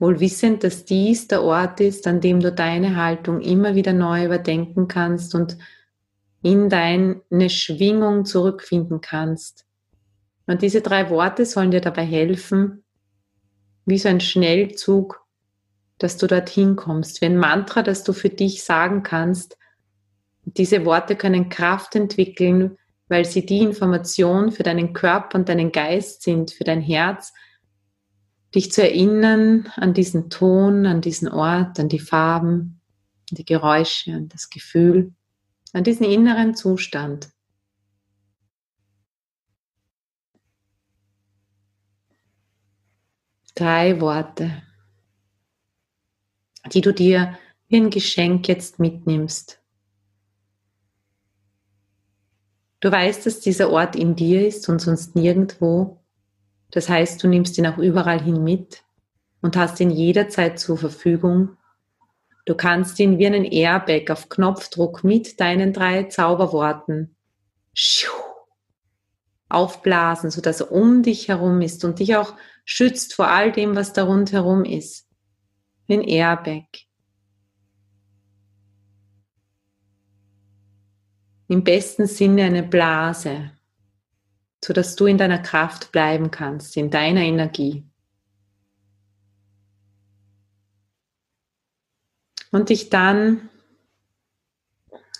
Wohl 0.00 0.18
wissend, 0.18 0.64
dass 0.64 0.84
dies 0.84 1.28
der 1.28 1.42
Ort 1.42 1.78
ist, 1.78 2.06
an 2.06 2.20
dem 2.20 2.40
du 2.40 2.50
deine 2.50 2.96
Haltung 2.96 3.40
immer 3.40 3.74
wieder 3.74 3.92
neu 3.92 4.24
überdenken 4.24 4.88
kannst 4.88 5.34
und 5.34 5.58
in 6.42 6.70
deine 6.70 7.50
Schwingung 7.50 8.24
zurückfinden 8.24 9.02
kannst. 9.02 9.66
Und 10.46 10.62
diese 10.62 10.80
drei 10.80 11.10
Worte 11.10 11.44
sollen 11.44 11.70
dir 11.70 11.82
dabei 11.82 12.04
helfen, 12.04 12.82
wie 13.84 13.98
so 13.98 14.08
ein 14.08 14.20
Schnellzug, 14.20 15.24
dass 15.98 16.16
du 16.16 16.26
dorthin 16.26 16.76
kommst, 16.76 17.20
wie 17.20 17.26
ein 17.26 17.36
Mantra, 17.36 17.82
das 17.82 18.02
du 18.02 18.14
für 18.14 18.30
dich 18.30 18.64
sagen 18.64 19.02
kannst. 19.02 19.58
Diese 20.44 20.86
Worte 20.86 21.14
können 21.14 21.50
Kraft 21.50 21.94
entwickeln, 21.94 22.78
weil 23.08 23.26
sie 23.26 23.44
die 23.44 23.58
Information 23.58 24.50
für 24.50 24.62
deinen 24.62 24.94
Körper 24.94 25.38
und 25.38 25.50
deinen 25.50 25.72
Geist 25.72 26.22
sind, 26.22 26.52
für 26.52 26.64
dein 26.64 26.80
Herz, 26.80 27.34
dich 28.54 28.72
zu 28.72 28.82
erinnern 28.82 29.70
an 29.76 29.94
diesen 29.94 30.30
Ton, 30.30 30.86
an 30.86 31.00
diesen 31.00 31.28
Ort, 31.28 31.78
an 31.78 31.88
die 31.88 31.98
Farben, 31.98 32.80
an 33.30 33.36
die 33.36 33.44
Geräusche, 33.44 34.12
an 34.12 34.28
das 34.28 34.50
Gefühl 34.50 35.12
an 35.72 35.84
diesen 35.84 36.04
inneren 36.04 36.54
Zustand. 36.54 37.30
Drei 43.54 44.00
Worte, 44.00 44.62
die 46.72 46.80
du 46.80 46.92
dir 46.92 47.38
wie 47.68 47.76
ein 47.76 47.90
Geschenk 47.90 48.48
jetzt 48.48 48.78
mitnimmst. 48.78 49.60
Du 52.80 52.90
weißt, 52.90 53.26
dass 53.26 53.40
dieser 53.40 53.70
Ort 53.70 53.94
in 53.94 54.16
dir 54.16 54.46
ist 54.46 54.68
und 54.68 54.80
sonst 54.80 55.14
nirgendwo. 55.14 55.99
Das 56.70 56.88
heißt, 56.88 57.22
du 57.22 57.28
nimmst 57.28 57.58
ihn 57.58 57.66
auch 57.66 57.78
überall 57.78 58.22
hin 58.22 58.42
mit 58.44 58.84
und 59.40 59.56
hast 59.56 59.80
ihn 59.80 59.90
jederzeit 59.90 60.58
zur 60.58 60.78
Verfügung 60.78 61.56
Du 62.50 62.56
kannst 62.56 62.98
ihn 62.98 63.18
wie 63.18 63.26
einen 63.26 63.44
Airbag 63.44 64.10
auf 64.10 64.28
Knopfdruck 64.28 65.04
mit 65.04 65.38
deinen 65.38 65.72
drei 65.72 66.04
Zauberworten 66.04 67.14
aufblasen, 69.48 70.30
sodass 70.30 70.60
er 70.60 70.72
um 70.72 71.02
dich 71.04 71.28
herum 71.28 71.60
ist 71.60 71.84
und 71.84 71.98
dich 71.98 72.16
auch 72.16 72.34
schützt 72.64 73.14
vor 73.14 73.28
all 73.28 73.52
dem, 73.52 73.76
was 73.76 73.92
da 73.92 74.04
rundherum 74.04 74.64
ist. 74.64 75.08
Ein 75.88 76.02
Airbag. 76.02 76.66
Im 81.46 81.64
besten 81.64 82.06
Sinne 82.06 82.44
eine 82.44 82.62
Blase, 82.62 83.52
sodass 84.64 84.96
du 84.96 85.06
in 85.06 85.18
deiner 85.18 85.38
Kraft 85.38 85.92
bleiben 85.92 86.30
kannst, 86.30 86.76
in 86.76 86.90
deiner 86.90 87.22
Energie. 87.22 87.84
und 92.50 92.68
dich 92.68 92.90
dann 92.90 93.48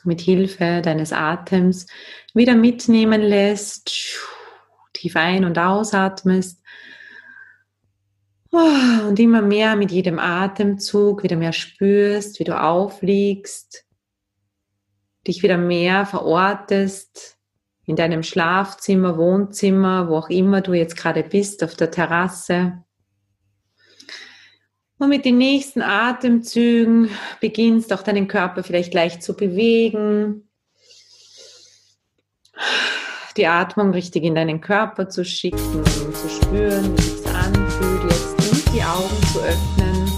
mit 0.05 0.21
Hilfe 0.21 0.81
deines 0.83 1.13
Atems 1.13 1.87
wieder 2.35 2.55
mitnehmen 2.55 3.21
lässt, 3.21 4.19
tief 4.93 5.17
ein- 5.17 5.45
und 5.45 5.59
ausatmest 5.59 6.63
und 8.51 9.19
immer 9.19 9.43
mehr 9.43 9.77
mit 9.77 9.93
jedem 9.93 10.19
Atemzug 10.19 11.23
wieder 11.23 11.37
mehr 11.37 11.53
spürst, 11.53 12.41
wie 12.41 12.45
du 12.45 12.61
aufliegst, 12.61 13.85
dich 15.27 15.43
wieder 15.43 15.59
mehr 15.59 16.07
verortest 16.07 17.39
in 17.91 17.97
deinem 17.97 18.23
Schlafzimmer, 18.23 19.19
Wohnzimmer, 19.19 20.09
wo 20.09 20.17
auch 20.17 20.31
immer 20.31 20.61
du 20.61 20.75
jetzt 20.75 20.97
gerade 20.97 21.25
bist, 21.25 21.65
auf 21.65 21.75
der 21.75 21.91
Terrasse. 21.91 22.85
Und 24.99 25.09
mit 25.09 25.25
den 25.25 25.39
nächsten 25.39 25.83
Atemzügen 25.83 27.11
beginnst 27.41 27.93
auch 27.93 28.03
deinen 28.03 28.29
Körper 28.29 28.63
vielleicht 28.63 28.95
leicht 28.95 29.25
zu 29.25 29.35
bewegen. 29.35 30.49
Die 33.37 33.49
Atmung 33.49 33.91
richtig 33.91 34.23
in 34.23 34.37
deinen 34.37 34.61
Körper 34.61 35.09
zu 35.09 35.25
schicken 35.25 35.79
und 35.79 36.17
zu 36.17 36.29
spüren, 36.29 36.97
wie 36.97 37.03
es 37.03 37.27
anfühlt, 37.27 38.05
jetzt 38.05 38.53
und 38.53 38.73
die 38.73 38.83
Augen 38.85 39.23
zu 39.33 39.41
öffnen. 39.41 40.13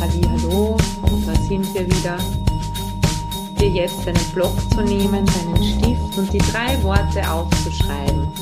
Halli, 0.00 0.22
hallo, 0.22 0.76
da 1.24 1.34
sind 1.42 1.72
wir 1.72 1.86
wieder. 1.86 2.18
Dir 3.60 3.68
jetzt 3.68 4.08
einen 4.08 4.24
Block 4.32 4.58
zu 4.70 4.80
nehmen, 4.80 5.26
deinen 5.26 5.62
Stift 5.62 5.99
und 6.16 6.32
die 6.32 6.38
drei 6.38 6.82
Worte 6.82 7.28
aufzuschreiben. 7.30 8.32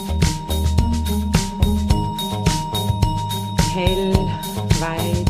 Hell, 3.73 4.13
weit, 4.81 5.28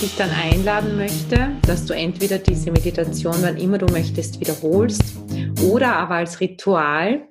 dich 0.00 0.16
dann 0.16 0.30
einladen 0.30 0.96
möchte, 0.96 1.50
dass 1.66 1.84
du 1.86 1.94
entweder 1.94 2.38
diese 2.38 2.70
Meditation, 2.70 3.36
wann 3.40 3.56
immer 3.56 3.78
du 3.78 3.86
möchtest, 3.86 4.40
wiederholst 4.40 5.02
oder 5.62 5.96
aber 5.96 6.16
als 6.16 6.40
Ritual 6.40 7.28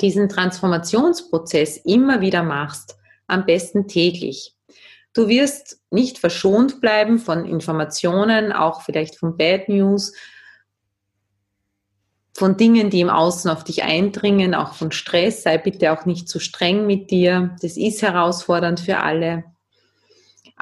diesen 0.00 0.28
Transformationsprozess 0.28 1.78
immer 1.78 2.20
wieder 2.20 2.42
machst, 2.42 2.96
am 3.26 3.46
besten 3.46 3.88
täglich. 3.88 4.54
Du 5.12 5.28
wirst 5.28 5.80
nicht 5.90 6.18
verschont 6.18 6.80
bleiben 6.80 7.18
von 7.18 7.44
Informationen, 7.44 8.52
auch 8.52 8.82
vielleicht 8.82 9.16
von 9.16 9.36
Bad 9.36 9.68
News, 9.68 10.12
von 12.32 12.56
Dingen, 12.56 12.90
die 12.90 13.00
im 13.00 13.10
Außen 13.10 13.50
auf 13.50 13.64
dich 13.64 13.82
eindringen, 13.82 14.54
auch 14.54 14.74
von 14.74 14.92
Stress. 14.92 15.42
Sei 15.42 15.58
bitte 15.58 15.92
auch 15.92 16.06
nicht 16.06 16.28
zu 16.28 16.38
streng 16.38 16.86
mit 16.86 17.10
dir. 17.10 17.56
Das 17.60 17.76
ist 17.76 18.02
herausfordernd 18.02 18.80
für 18.80 18.98
alle. 18.98 19.44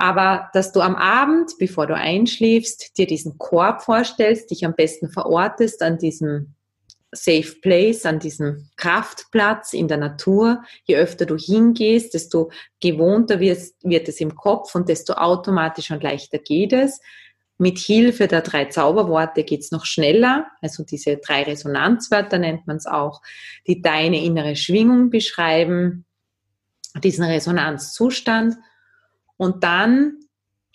Aber 0.01 0.49
dass 0.53 0.71
du 0.71 0.81
am 0.81 0.95
Abend, 0.95 1.55
bevor 1.59 1.89
du 1.89 1.97
einschläfst, 1.97 2.97
dir 2.97 3.07
diesen 3.09 3.37
Korb 3.37 3.83
vorstellst, 3.83 4.49
dich 4.53 4.65
am 4.65 4.77
besten 4.77 5.09
verortest 5.09 5.83
an 5.83 5.99
diesem 5.99 6.55
Safe 7.11 7.57
Place, 7.61 8.07
an 8.07 8.21
diesem 8.21 8.69
Kraftplatz 8.77 9.73
in 9.73 9.89
der 9.89 9.97
Natur. 9.97 10.63
Je 10.85 10.95
öfter 10.95 11.27
du 11.27 11.37
hingehst, 11.37 12.15
desto 12.15 12.53
gewohnter 12.81 13.41
wird, 13.41 14.09
es 14.09 14.21
im 14.21 14.37
Kopf 14.37 14.77
und 14.77 14.89
desto 14.89 15.15
automatisch 15.15 15.91
und 15.91 16.05
leichter 16.05 16.39
geht 16.39 16.73
es. 16.73 17.01
Mit 17.57 17.79
Hilfe 17.79 18.29
der 18.29 18.43
drei 18.43 18.67
Zauberworte 18.67 19.43
geht 19.43 19.63
es 19.63 19.73
noch 19.73 19.85
schneller, 19.85 20.47
also 20.63 20.85
diese 20.85 21.17
drei 21.17 21.43
Resonanzwörter 21.43 22.39
nennt 22.39 22.69
man 22.69 22.77
es 22.77 22.87
auch, 22.87 23.21
die 23.67 23.83
deine 23.83 24.23
innere 24.23 24.55
Schwingung 24.55 25.11
beschreiben. 25.11 26.05
diesen 27.03 27.25
Resonanzzustand. 27.25 28.55
Und 29.39 29.65
dann 29.65 30.19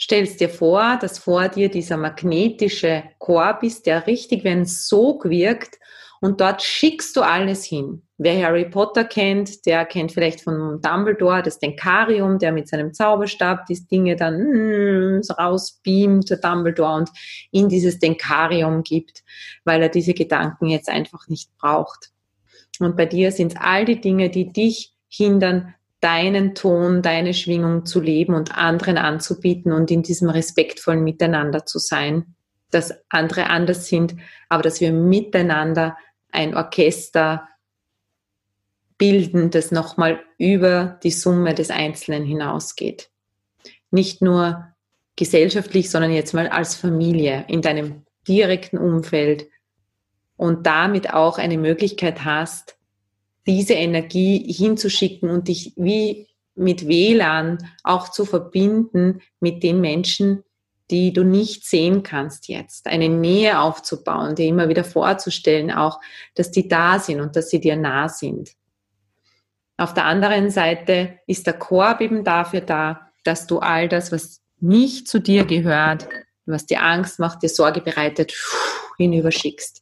stellst 0.01 0.39
dir 0.39 0.49
vor, 0.49 0.97
dass 0.99 1.19
vor 1.19 1.47
dir 1.47 1.69
dieser 1.69 1.97
magnetische 1.97 3.03
Korb 3.19 3.61
ist, 3.61 3.85
der 3.85 4.07
richtig 4.07 4.43
wie 4.43 4.49
ein 4.49 4.65
Sog 4.65 5.29
wirkt 5.29 5.77
und 6.23 6.39
dort 6.39 6.61
schickst 6.61 7.17
du 7.17 7.21
alles 7.21 7.65
hin. 7.65 8.01
Wer 8.17 8.45
Harry 8.45 8.63
Potter 8.63 9.03
kennt, 9.03 9.65
der 9.65 9.83
kennt 9.83 10.13
vielleicht 10.13 10.39
von 10.39 10.79
Dumbledore 10.81 11.43
das 11.43 11.59
Denkarium, 11.59 12.39
der 12.39 12.53
mit 12.53 12.69
seinem 12.69 12.93
Zauberstab 12.93 13.65
die 13.65 13.85
Dinge 13.87 14.15
dann 14.15 14.37
mm, 15.17 15.21
rausbeamt, 15.37 16.29
der 16.29 16.37
Dumbledore, 16.37 16.95
und 16.95 17.09
in 17.51 17.67
dieses 17.67 17.99
Denkarium 17.99 18.83
gibt, 18.83 19.21
weil 19.65 19.81
er 19.81 19.89
diese 19.89 20.13
Gedanken 20.13 20.67
jetzt 20.67 20.87
einfach 20.87 21.27
nicht 21.27 21.49
braucht. 21.57 22.11
Und 22.79 22.95
bei 22.95 23.05
dir 23.05 23.33
sind 23.33 23.57
all 23.59 23.83
die 23.83 23.99
Dinge, 23.99 24.29
die 24.29 24.53
dich 24.53 24.93
hindern, 25.09 25.75
deinen 26.03 26.53
Ton, 26.53 27.01
deine 27.01 27.33
Schwingung 27.33 27.85
zu 27.85 28.01
leben 28.01 28.35
und 28.35 28.57
anderen 28.57 28.97
anzubieten 28.97 29.71
und 29.71 29.89
in 29.89 30.03
diesem 30.03 30.29
respektvollen 30.29 31.01
Miteinander 31.01 31.65
zu 31.65 31.79
sein, 31.79 32.35
dass 32.71 32.93
andere 33.07 33.49
anders 33.49 33.87
sind, 33.87 34.15
aber 34.49 34.63
dass 34.63 34.81
wir 34.81 34.91
miteinander 34.91 35.97
ein 36.29 36.55
Orchester 36.55 37.47
bilden, 38.97 39.49
das 39.49 39.71
nochmal 39.71 40.19
über 40.37 40.99
die 41.03 41.11
Summe 41.11 41.53
des 41.53 41.69
Einzelnen 41.69 42.25
hinausgeht. 42.25 43.09
Nicht 43.89 44.21
nur 44.21 44.73
gesellschaftlich, 45.15 45.89
sondern 45.89 46.11
jetzt 46.11 46.33
mal 46.33 46.47
als 46.47 46.75
Familie 46.75 47.45
in 47.47 47.61
deinem 47.61 48.03
direkten 48.27 48.77
Umfeld 48.77 49.47
und 50.35 50.65
damit 50.65 51.13
auch 51.13 51.37
eine 51.37 51.57
Möglichkeit 51.57 52.25
hast, 52.25 52.77
diese 53.45 53.73
Energie 53.73 54.51
hinzuschicken 54.51 55.29
und 55.29 55.47
dich 55.47 55.73
wie 55.75 56.27
mit 56.55 56.87
WLAN 56.87 57.57
auch 57.83 58.09
zu 58.09 58.25
verbinden 58.25 59.21
mit 59.39 59.63
den 59.63 59.81
Menschen, 59.81 60.43
die 60.91 61.13
du 61.13 61.23
nicht 61.23 61.65
sehen 61.65 62.03
kannst 62.03 62.47
jetzt, 62.47 62.87
eine 62.87 63.09
Nähe 63.09 63.59
aufzubauen, 63.59 64.35
dir 64.35 64.45
immer 64.45 64.69
wieder 64.69 64.83
vorzustellen, 64.83 65.71
auch, 65.71 65.99
dass 66.35 66.51
die 66.51 66.67
da 66.67 66.99
sind 66.99 67.21
und 67.21 67.35
dass 67.35 67.49
sie 67.49 67.59
dir 67.59 67.75
nah 67.75 68.09
sind. 68.09 68.51
Auf 69.77 69.93
der 69.93 70.05
anderen 70.05 70.51
Seite 70.51 71.19
ist 71.25 71.47
der 71.47 71.53
Korb 71.53 72.01
eben 72.01 72.23
dafür 72.23 72.61
da, 72.61 73.11
dass 73.23 73.47
du 73.47 73.59
all 73.59 73.89
das, 73.89 74.11
was 74.11 74.41
nicht 74.59 75.07
zu 75.07 75.19
dir 75.19 75.45
gehört, 75.45 76.07
was 76.45 76.65
dir 76.65 76.83
Angst 76.83 77.19
macht, 77.19 77.41
dir 77.41 77.49
Sorge 77.49 77.81
bereitet, 77.81 78.33
hinüberschickst. 78.97 79.81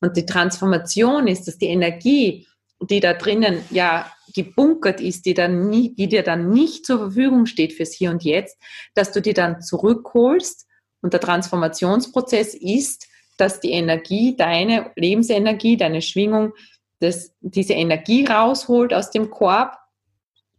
Und 0.00 0.16
die 0.16 0.26
Transformation 0.26 1.28
ist, 1.28 1.46
dass 1.46 1.58
die 1.58 1.66
Energie, 1.66 2.46
die 2.80 3.00
da 3.00 3.12
drinnen 3.12 3.62
ja 3.70 4.10
gebunkert 4.34 5.00
ist, 5.00 5.26
die, 5.26 5.34
dann 5.34 5.68
nie, 5.68 5.94
die 5.94 6.08
dir 6.08 6.22
dann 6.22 6.50
nicht 6.50 6.86
zur 6.86 6.98
Verfügung 6.98 7.46
steht 7.46 7.72
fürs 7.72 7.92
Hier 7.92 8.10
und 8.10 8.22
Jetzt, 8.22 8.58
dass 8.94 9.12
du 9.12 9.20
die 9.20 9.34
dann 9.34 9.62
zurückholst. 9.62 10.66
Und 11.00 11.12
der 11.12 11.20
Transformationsprozess 11.20 12.54
ist, 12.54 13.06
dass 13.36 13.60
die 13.60 13.70
Energie, 13.70 14.36
deine 14.36 14.90
Lebensenergie, 14.96 15.76
deine 15.76 16.02
Schwingung, 16.02 16.52
das, 17.00 17.32
diese 17.40 17.74
Energie 17.74 18.24
rausholt 18.24 18.92
aus 18.92 19.10
dem 19.10 19.30
Korb, 19.30 19.76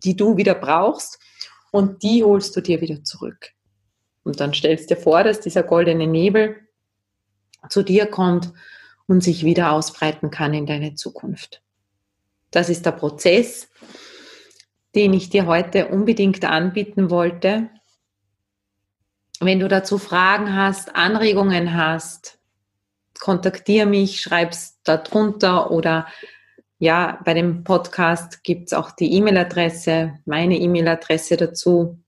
die 0.04 0.16
du 0.16 0.38
wieder 0.38 0.56
brauchst, 0.56 1.20
und 1.72 2.02
die 2.02 2.24
holst 2.24 2.56
du 2.56 2.62
dir 2.62 2.82
wieder 2.82 3.04
zurück. 3.04 3.52
Und 4.24 4.40
dann 4.40 4.54
stellst 4.54 4.90
du 4.90 4.96
dir 4.96 5.02
vor, 5.02 5.24
dass 5.24 5.40
dieser 5.40 5.64
goldene 5.64 6.08
Nebel 6.08 6.56
zu 7.70 7.84
dir 7.84 8.06
kommt 8.08 8.52
und 9.08 9.22
sich 9.24 9.44
wieder 9.44 9.72
ausbreiten 9.72 10.32
kann 10.32 10.54
in 10.54 10.66
deine 10.66 10.96
Zukunft. 10.96 11.62
Das 12.52 12.70
ist 12.70 12.86
der 12.86 12.92
Prozess, 12.92 13.70
den 14.96 15.14
ich 15.14 15.30
dir 15.30 15.46
heute 15.46 15.88
unbedingt 15.88 16.44
anbieten 16.46 17.10
wollte. 17.10 17.70
Wenn 19.40 19.60
du 19.60 19.68
dazu 19.68 19.98
Fragen 19.98 20.56
hast, 20.56 20.96
Anregungen 20.96 21.76
hast, 21.76 22.40
kontaktiere 23.20 23.86
mich, 23.86 24.22
schreib's 24.22 24.82
da 24.84 24.98
drunter 24.98 25.72
oder 25.72 26.08
ja, 26.80 27.20
bei 27.26 27.34
dem 27.34 27.66
Podcast 27.66 28.44
gibt's 28.44 28.74
auch 28.74 28.92
die 28.92 29.14
E-Mail-Adresse, 29.14 30.20
meine 30.26 30.58
E-Mail-Adresse 30.58 31.36
dazu. 31.36 32.00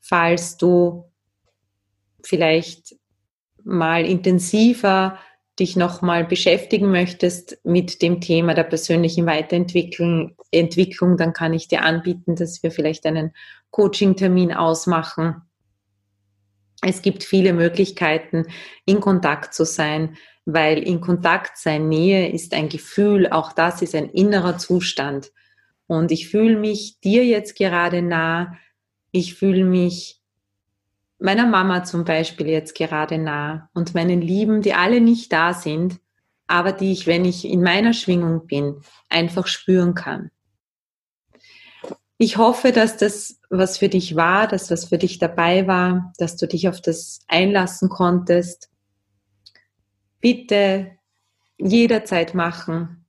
Falls 0.00 0.56
du 0.56 1.04
vielleicht 2.22 2.96
mal 3.62 4.04
intensiver 4.04 5.18
dich 5.60 5.76
nochmal 5.76 6.24
beschäftigen 6.24 6.90
möchtest 6.90 7.58
mit 7.64 8.02
dem 8.02 8.20
Thema 8.20 8.54
der 8.54 8.64
persönlichen 8.64 9.26
Weiterentwicklung, 9.26 10.36
Entwicklung, 10.50 11.16
dann 11.16 11.32
kann 11.32 11.52
ich 11.52 11.68
dir 11.68 11.82
anbieten, 11.82 12.34
dass 12.34 12.62
wir 12.62 12.70
vielleicht 12.70 13.06
einen 13.06 13.32
Coaching-Termin 13.70 14.52
ausmachen. 14.52 15.42
Es 16.82 17.02
gibt 17.02 17.22
viele 17.22 17.52
Möglichkeiten, 17.52 18.46
in 18.86 19.00
Kontakt 19.00 19.54
zu 19.54 19.64
sein, 19.64 20.16
weil 20.46 20.78
in 20.78 21.00
Kontakt 21.00 21.58
sein, 21.58 21.88
Nähe 21.88 22.30
ist 22.30 22.54
ein 22.54 22.68
Gefühl, 22.68 23.28
auch 23.30 23.52
das 23.52 23.82
ist 23.82 23.94
ein 23.94 24.08
innerer 24.08 24.58
Zustand. 24.58 25.30
Und 25.86 26.10
ich 26.10 26.28
fühle 26.28 26.56
mich 26.56 27.00
dir 27.00 27.24
jetzt 27.24 27.56
gerade 27.56 28.00
nah, 28.00 28.56
ich 29.12 29.34
fühle 29.34 29.64
mich 29.64 30.19
meiner 31.20 31.46
Mama 31.46 31.84
zum 31.84 32.04
Beispiel 32.04 32.48
jetzt 32.48 32.74
gerade 32.74 33.18
nah 33.18 33.68
und 33.74 33.94
meinen 33.94 34.20
Lieben, 34.20 34.62
die 34.62 34.74
alle 34.74 35.00
nicht 35.00 35.32
da 35.32 35.52
sind, 35.54 36.00
aber 36.46 36.72
die 36.72 36.92
ich, 36.92 37.06
wenn 37.06 37.24
ich 37.24 37.44
in 37.44 37.62
meiner 37.62 37.92
Schwingung 37.92 38.46
bin, 38.46 38.80
einfach 39.08 39.46
spüren 39.46 39.94
kann. 39.94 40.30
Ich 42.18 42.36
hoffe, 42.36 42.72
dass 42.72 42.96
das, 42.96 43.40
was 43.48 43.78
für 43.78 43.88
dich 43.88 44.16
war, 44.16 44.46
dass 44.46 44.70
was 44.70 44.86
für 44.86 44.98
dich 44.98 45.18
dabei 45.18 45.66
war, 45.66 46.12
dass 46.18 46.36
du 46.36 46.46
dich 46.46 46.68
auf 46.68 46.80
das 46.80 47.20
einlassen 47.28 47.88
konntest. 47.88 48.68
Bitte 50.20 50.98
jederzeit 51.56 52.34
machen. 52.34 53.06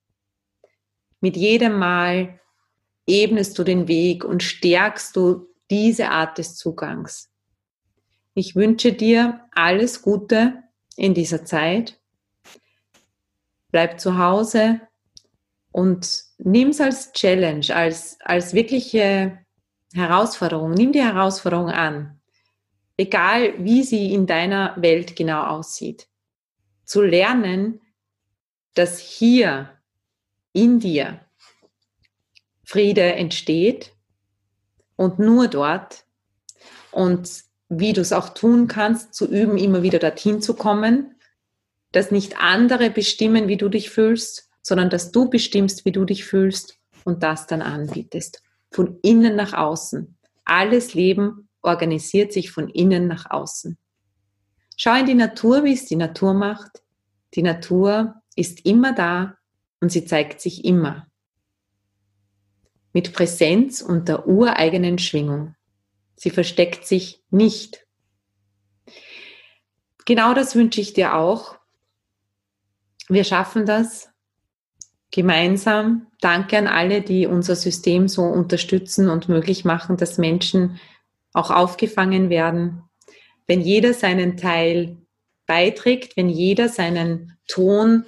Mit 1.20 1.36
jedem 1.36 1.78
Mal 1.78 2.40
ebnest 3.06 3.58
du 3.60 3.64
den 3.64 3.88
Weg 3.88 4.24
und 4.24 4.44
stärkst 4.44 5.16
du 5.16 5.48
diese 5.70 6.10
Art 6.10 6.38
des 6.38 6.56
Zugangs. 6.56 7.31
Ich 8.34 8.56
wünsche 8.56 8.94
dir 8.94 9.46
alles 9.52 10.02
Gute 10.02 10.64
in 10.96 11.14
dieser 11.14 11.44
Zeit. 11.44 12.00
Bleib 13.72 14.00
zu 14.00 14.18
Hause 14.18 14.82
und 15.72 16.24
nimm 16.38 16.70
es 16.70 16.80
als 16.80 17.12
Challenge, 17.12 17.66
als, 17.76 18.18
als 18.22 18.54
wirkliche 18.54 19.40
Herausforderung. 19.94 20.72
Nimm 20.72 20.94
die 20.94 21.04
Herausforderung 21.04 21.70
an, 21.70 22.22
egal 22.98 23.54
wie 23.64 23.84
sie 23.84 24.14
in 24.14 24.28
deiner 24.28 24.76
Welt 24.82 25.16
genau 25.16 25.44
aussieht. 25.44 26.08
Zu 26.86 27.02
lernen, 27.02 27.82
dass 28.76 29.00
hier 29.00 29.78
in 30.54 30.80
dir 30.80 31.20
Friede 32.64 33.14
entsteht 33.16 33.94
und 34.96 35.20
nur 35.20 35.50
dort 35.50 36.06
und 36.92 37.51
wie 37.74 37.94
du 37.94 38.02
es 38.02 38.12
auch 38.12 38.30
tun 38.30 38.68
kannst, 38.68 39.14
zu 39.14 39.26
üben, 39.26 39.58
immer 39.58 39.82
wieder 39.82 39.98
dorthin 39.98 40.42
zu 40.42 40.56
kommen, 40.56 41.16
dass 41.94 42.12
nicht 42.12 42.36
andere 42.42 42.90
bestimmen, 42.90 43.48
wie 43.48 43.56
du 43.56 43.70
dich 43.70 43.90
fühlst, 43.90 44.50
sondern 44.62 44.90
dass 44.90 45.14
du 45.14 45.30
bestimmst, 45.30 45.86
wie 45.86 45.94
du 45.94 46.04
dich 46.04 46.26
fühlst 46.26 46.78
und 47.06 47.24
das 47.24 47.48
dann 47.48 47.62
anbietest. 47.62 48.44
Von 48.72 49.00
innen 49.02 49.38
nach 49.38 49.54
außen. 49.54 50.18
Alles 50.44 50.94
Leben 50.94 51.48
organisiert 51.62 52.34
sich 52.34 52.52
von 52.52 52.68
innen 52.68 53.08
nach 53.08 53.32
außen. 53.32 53.78
Schau 54.76 54.96
in 54.96 55.06
die 55.06 55.16
Natur, 55.16 55.64
wie 55.64 55.74
es 55.74 55.86
die 55.86 55.96
Natur 55.96 56.34
macht. 56.34 56.84
Die 57.36 57.44
Natur 57.44 58.16
ist 58.36 58.66
immer 58.66 58.94
da 58.94 59.38
und 59.80 59.94
sie 59.94 60.04
zeigt 60.04 60.42
sich 60.42 60.66
immer. 60.66 61.08
Mit 62.92 63.14
Präsenz 63.14 63.82
und 63.82 64.10
der 64.10 64.28
ureigenen 64.28 64.98
Schwingung. 64.98 65.56
Sie 66.16 66.30
versteckt 66.30 66.86
sich 66.86 67.24
nicht. 67.30 67.86
Genau 70.06 70.34
das 70.34 70.56
wünsche 70.56 70.82
ich 70.82 70.94
dir 70.94 71.16
auch. 71.16 71.58
Wir 73.08 73.24
schaffen 73.24 73.66
das 73.66 74.10
gemeinsam. 75.12 76.08
Danke 76.22 76.58
an 76.58 76.68
alle, 76.68 77.02
die 77.02 77.28
unser 77.28 77.56
System 77.56 78.08
so 78.08 78.24
unterstützen 78.24 79.10
und 79.10 79.30
möglich 79.30 79.66
machen, 79.66 79.98
dass 79.98 80.18
Menschen 80.18 80.80
auch 81.34 81.52
aufgefangen 81.52 82.30
werden. 82.30 82.84
Wenn 83.48 83.62
jeder 83.62 83.94
seinen 83.94 84.38
Teil 84.38 84.98
beiträgt, 85.46 86.16
wenn 86.16 86.30
jeder 86.30 86.70
seinen 86.70 87.38
Ton 87.48 88.06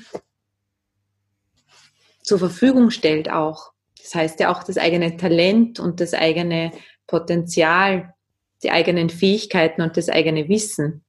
zur 2.21 2.39
Verfügung 2.39 2.89
stellt 2.89 3.29
auch. 3.29 3.73
Das 4.01 4.15
heißt 4.15 4.39
ja 4.39 4.51
auch 4.51 4.63
das 4.63 4.77
eigene 4.77 5.17
Talent 5.17 5.79
und 5.79 5.99
das 5.99 6.13
eigene 6.13 6.71
Potenzial, 7.07 8.13
die 8.63 8.71
eigenen 8.71 9.09
Fähigkeiten 9.09 9.81
und 9.81 9.97
das 9.97 10.09
eigene 10.09 10.47
Wissen, 10.47 11.03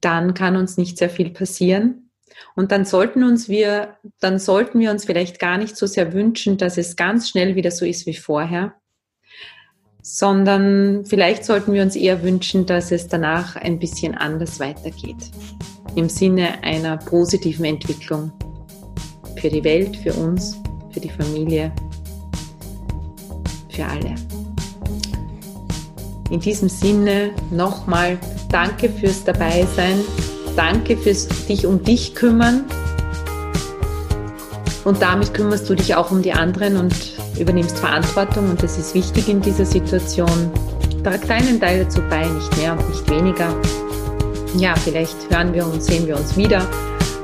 dann 0.00 0.34
kann 0.34 0.56
uns 0.56 0.76
nicht 0.76 0.98
sehr 0.98 1.10
viel 1.10 1.30
passieren. 1.30 2.10
Und 2.54 2.70
dann 2.70 2.84
sollten 2.84 3.24
uns 3.24 3.48
wir, 3.48 3.96
dann 4.20 4.38
sollten 4.38 4.78
wir 4.78 4.90
uns 4.90 5.04
vielleicht 5.04 5.40
gar 5.40 5.58
nicht 5.58 5.76
so 5.76 5.86
sehr 5.86 6.12
wünschen, 6.12 6.56
dass 6.56 6.78
es 6.78 6.96
ganz 6.96 7.28
schnell 7.28 7.56
wieder 7.56 7.70
so 7.70 7.84
ist 7.84 8.06
wie 8.06 8.14
vorher, 8.14 8.74
sondern 10.02 11.04
vielleicht 11.04 11.44
sollten 11.44 11.72
wir 11.72 11.82
uns 11.82 11.96
eher 11.96 12.22
wünschen, 12.22 12.64
dass 12.64 12.92
es 12.92 13.08
danach 13.08 13.56
ein 13.56 13.78
bisschen 13.78 14.14
anders 14.14 14.60
weitergeht. 14.60 15.30
Im 15.96 16.08
Sinne 16.08 16.62
einer 16.62 16.96
positiven 16.96 17.64
Entwicklung 17.64 18.32
für 19.40 19.48
die 19.48 19.64
Welt, 19.64 19.96
für 19.96 20.12
uns, 20.14 20.56
für 20.92 21.00
die 21.00 21.10
Familie, 21.10 21.72
für 23.70 23.84
alle. 23.84 24.37
In 26.30 26.40
diesem 26.40 26.68
Sinne 26.68 27.30
nochmal 27.50 28.18
danke 28.50 28.88
fürs 28.88 29.24
Dabeisein, 29.24 30.00
danke 30.56 30.96
fürs 30.96 31.28
dich 31.46 31.66
um 31.66 31.82
dich 31.82 32.14
kümmern 32.14 32.64
und 34.84 35.02
damit 35.02 35.34
kümmerst 35.34 35.68
du 35.68 35.74
dich 35.74 35.94
auch 35.94 36.10
um 36.10 36.22
die 36.22 36.32
anderen 36.32 36.76
und 36.76 36.94
übernimmst 37.38 37.78
Verantwortung 37.78 38.50
und 38.50 38.62
das 38.62 38.78
ist 38.78 38.94
wichtig 38.94 39.28
in 39.28 39.40
dieser 39.40 39.64
Situation. 39.64 40.50
Trag 41.04 41.26
deinen 41.28 41.60
Teil 41.60 41.84
dazu 41.84 42.00
bei, 42.08 42.26
nicht 42.26 42.56
mehr 42.56 42.72
und 42.72 42.88
nicht 42.88 43.08
weniger. 43.10 43.54
Ja, 44.56 44.74
vielleicht 44.76 45.16
hören 45.30 45.52
wir 45.52 45.66
und 45.66 45.82
sehen 45.82 46.06
wir 46.06 46.16
uns 46.16 46.36
wieder. 46.36 46.66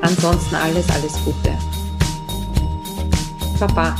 Ansonsten 0.03 0.55
alles, 0.55 0.85
alles 0.91 1.15
Gute. 1.25 1.53
Baba. 3.59 3.97